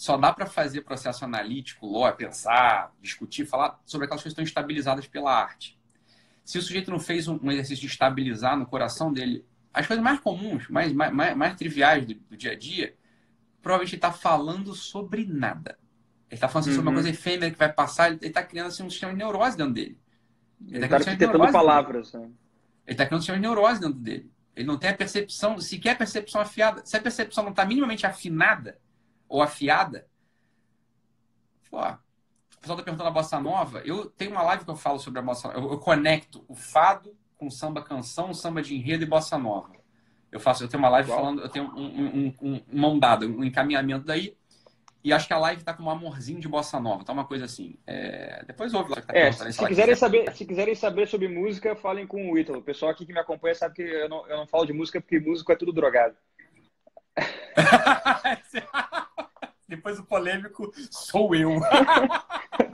[0.00, 4.62] só dá para fazer processo analítico, ló, pensar, discutir, falar sobre aquelas coisas que estão
[4.62, 5.78] estabilizadas pela arte.
[6.42, 9.44] Se o sujeito não fez um, exercício de estabilizar no coração dele
[9.74, 12.94] as coisas mais comuns, mais, mais, mais triviais do, do, dia a dia,
[13.60, 15.78] provavelmente ele está falando sobre nada.
[16.30, 16.74] Ele está falando uhum.
[16.76, 17.02] sobre uma uhum.
[17.02, 19.98] coisa efêmera que vai passar, ele está criando assim, um sistema de neurose dentro dele.
[20.66, 22.14] Ele está criando um de palavras.
[22.14, 22.22] Né?
[22.22, 22.32] Ele
[22.86, 24.30] está criando um sistema de neurose dentro dele.
[24.56, 26.80] Ele não tem a percepção, sequer a percepção afiada.
[26.86, 28.78] Se a percepção não está minimamente afinada,
[29.30, 30.06] ou afiada.
[31.70, 33.78] Pô, o pessoal está perguntando a bossa nova.
[33.86, 35.60] Eu tenho uma live que eu falo sobre a bossa nova.
[35.60, 39.70] Eu, eu conecto o fado com samba canção, samba de enredo e bossa nova.
[40.30, 41.18] Eu faço, eu tenho uma live Uau.
[41.18, 44.36] falando, eu tenho um, um, um, um mão dada, um encaminhamento daí.
[45.02, 47.46] E acho que a live tá com um amorzinho de bossa nova, tá uma coisa
[47.46, 47.78] assim.
[47.86, 48.44] É...
[48.46, 49.00] Depois ouve lá.
[49.00, 52.58] Tá é, se, se quiserem saber, se quiserem saber sobre música, falem com o Ítalo.
[52.58, 55.00] O pessoal aqui que me acompanha sabe que eu não, eu não falo de música
[55.00, 56.14] porque músico é tudo drogado.
[59.68, 61.52] Depois o polêmico sou eu.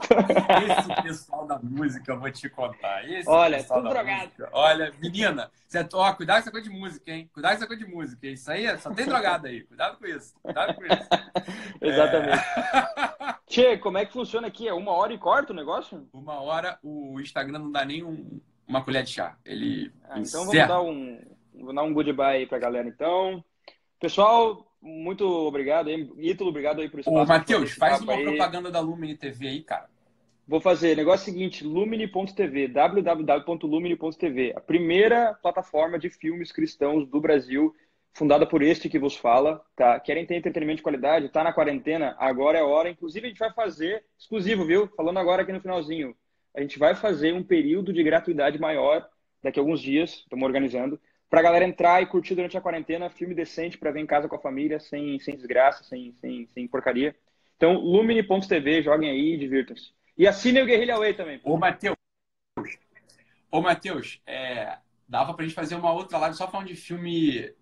[0.07, 3.07] Esse pessoal da música, eu vou te contar.
[3.07, 4.23] Esse Olha, tudo drogado.
[4.23, 4.49] Música.
[4.51, 7.29] Olha, menina, você, ó, cuidado com essa coisa de música, hein?
[7.31, 8.27] Cuidado com essa coisa de música.
[8.27, 9.61] Isso aí só tem drogado aí.
[9.63, 10.33] Cuidado com isso.
[10.41, 11.07] Cuidado com isso.
[11.81, 12.43] Exatamente.
[12.43, 13.35] É...
[13.45, 14.67] Tchê, como é que funciona aqui?
[14.67, 16.07] É uma hora e corta o negócio?
[16.11, 19.37] Uma hora, o Instagram não dá nem um, uma colher de chá.
[19.45, 19.91] Ele.
[20.09, 21.21] Ah, então vamos dar um.
[21.53, 23.43] Vou dar um goodbye aí pra galera, então.
[23.99, 26.09] Pessoal, muito obrigado aí.
[26.17, 27.17] Ítalo, obrigado aí por espaço.
[27.17, 28.23] Ô, Matheus, faz uma aí.
[28.23, 29.89] propaganda da Lumine TV aí, cara.
[30.47, 30.95] Vou fazer.
[30.95, 34.53] Negócio seguinte, lumine.tv, www.lumine.tv.
[34.55, 37.75] A primeira plataforma de filmes cristãos do Brasil,
[38.13, 39.99] fundada por este que vos fala, tá?
[39.99, 42.89] Querem ter entretenimento de qualidade, tá na quarentena, agora é hora.
[42.89, 44.87] Inclusive, a gente vai fazer exclusivo, viu?
[44.95, 46.15] Falando agora aqui no finalzinho.
[46.55, 49.07] A gente vai fazer um período de gratuidade maior
[49.43, 50.99] daqui a alguns dias, estamos organizando,
[51.29, 54.35] pra galera entrar e curtir durante a quarentena filme decente para ver em casa com
[54.35, 57.15] a família, sem, sem desgraça, sem, sem, sem porcaria.
[57.55, 59.91] Então, lumine.tv, joguem aí e divirtam-se.
[60.17, 61.41] E assinem o Guerrilha Way também.
[61.43, 61.95] Ô, Matheus.
[63.51, 67.53] Ô, Matheus, é, dava pra gente fazer uma outra live só falando de filme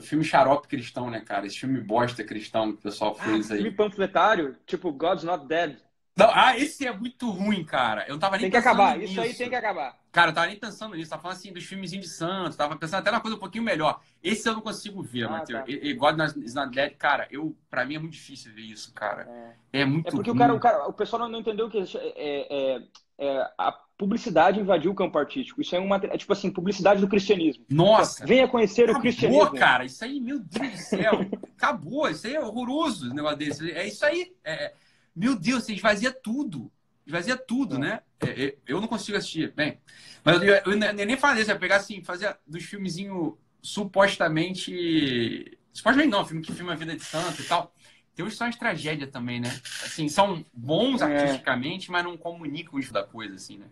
[0.00, 1.46] filme xarope cristão, né, cara?
[1.46, 3.60] Esse filme bosta cristão que o pessoal ah, fez ah, aí.
[3.60, 5.76] Filme panfletário, tipo God's Not Dead.
[6.14, 8.04] Não, ah, esse é muito ruim, cara.
[8.06, 9.12] Eu não tava nem Tem que acabar, nisso.
[9.12, 9.96] isso aí tem que acabar.
[10.12, 11.08] Cara, eu tava nem pensando nisso.
[11.08, 12.54] Tava falando assim dos filmezinhos de Santos.
[12.54, 13.98] Tava pensando até na coisa um pouquinho melhor.
[14.22, 15.60] Esse eu não consigo ver, ah, Matheus.
[15.60, 15.64] Tá.
[15.68, 19.26] E, God is not dead, cara, eu, pra mim é muito difícil ver isso, cara.
[19.72, 20.36] É, é muito É porque ruim.
[20.36, 22.82] o cara, o cara, o pessoal não entendeu que é, é,
[23.18, 25.62] é, a publicidade invadiu o campo artístico.
[25.62, 27.64] Isso é uma, é, tipo assim, publicidade do cristianismo.
[27.70, 28.26] Nossa!
[28.26, 29.42] Venha conhecer acabou, o cristianismo.
[29.44, 29.84] Acabou, cara.
[29.86, 31.20] Isso aí, meu Deus do céu.
[31.56, 32.08] acabou.
[32.10, 33.72] Isso aí é horroroso, o negócio desse.
[33.72, 34.34] É isso aí.
[34.44, 34.74] É,
[35.14, 36.70] meu Deus, você esvazia tudo
[37.06, 38.00] esvazia tudo, né?
[38.20, 39.52] É, é, eu não consigo assistir.
[39.52, 39.78] Bem,
[40.24, 45.58] mas eu, eu, eu nem falei, você pegar assim, fazer dos filmezinhos supostamente.
[45.72, 47.72] Supostamente não, filme que filma a vida de santo e tal.
[48.14, 49.48] Tem uns são de tragédia também, né?
[49.82, 51.04] Assim, são bons é.
[51.04, 53.66] artisticamente, mas não comunicam isso da coisa, assim, né?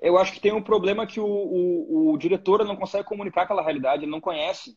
[0.00, 3.62] Eu acho que tem um problema que o, o, o diretor não consegue comunicar aquela
[3.62, 4.76] realidade, ele não conhece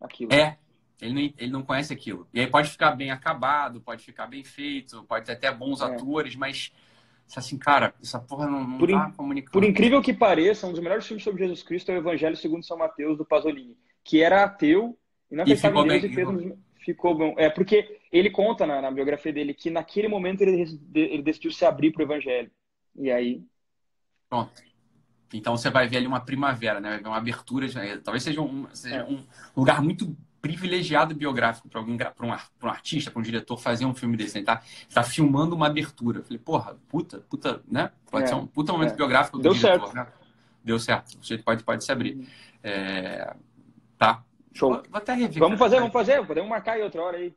[0.00, 0.34] aquilo.
[0.34, 0.58] É,
[1.00, 2.26] ele não, ele não conhece aquilo.
[2.32, 5.84] E aí pode ficar bem acabado, pode ficar bem feito, pode ter até bons é.
[5.84, 6.72] atores, mas
[7.34, 9.52] assim, cara, essa porra não, não por tá in, comunicando.
[9.52, 12.64] Por incrível que pareça, um dos melhores filmes sobre Jesus Cristo é o Evangelho segundo
[12.64, 14.96] São Mateus, do Pasolini, que era ateu,
[15.30, 16.28] e não acreditava em Deus e fez
[16.86, 17.34] Ficou bom.
[17.36, 21.64] É, porque ele conta na, na biografia dele que naquele momento ele, ele decidiu se
[21.64, 22.48] abrir para o evangelho.
[22.94, 23.42] E aí.
[24.30, 24.62] Pronto.
[25.34, 26.90] Então você vai ver ali uma primavera, né?
[26.90, 27.66] Vai ver uma abertura.
[27.66, 27.98] De...
[27.98, 29.04] Talvez seja um, seja é.
[29.04, 29.20] um
[29.56, 30.16] lugar muito
[30.46, 34.38] privilegiado biográfico para alguém, para um, um, artista, para um diretor fazer um filme desse.
[34.38, 36.20] Ele tá, tá filmando uma abertura.
[36.20, 37.90] Eu falei, porra, puta, puta, né?
[38.10, 38.96] Pode é, ser um puta momento é.
[38.96, 39.94] biográfico do Deu diretor, certo.
[39.94, 40.06] né?
[40.62, 41.18] Deu certo.
[41.20, 42.16] O jeito pode, pode se abrir.
[42.16, 42.26] Uhum.
[42.62, 43.34] É...
[43.98, 44.22] Tá.
[44.54, 44.70] Show.
[44.70, 45.38] Vou, vou até rever.
[45.38, 46.24] Vamos fazer, vamos fazer.
[46.24, 47.34] Podemos marcar aí outra hora aí.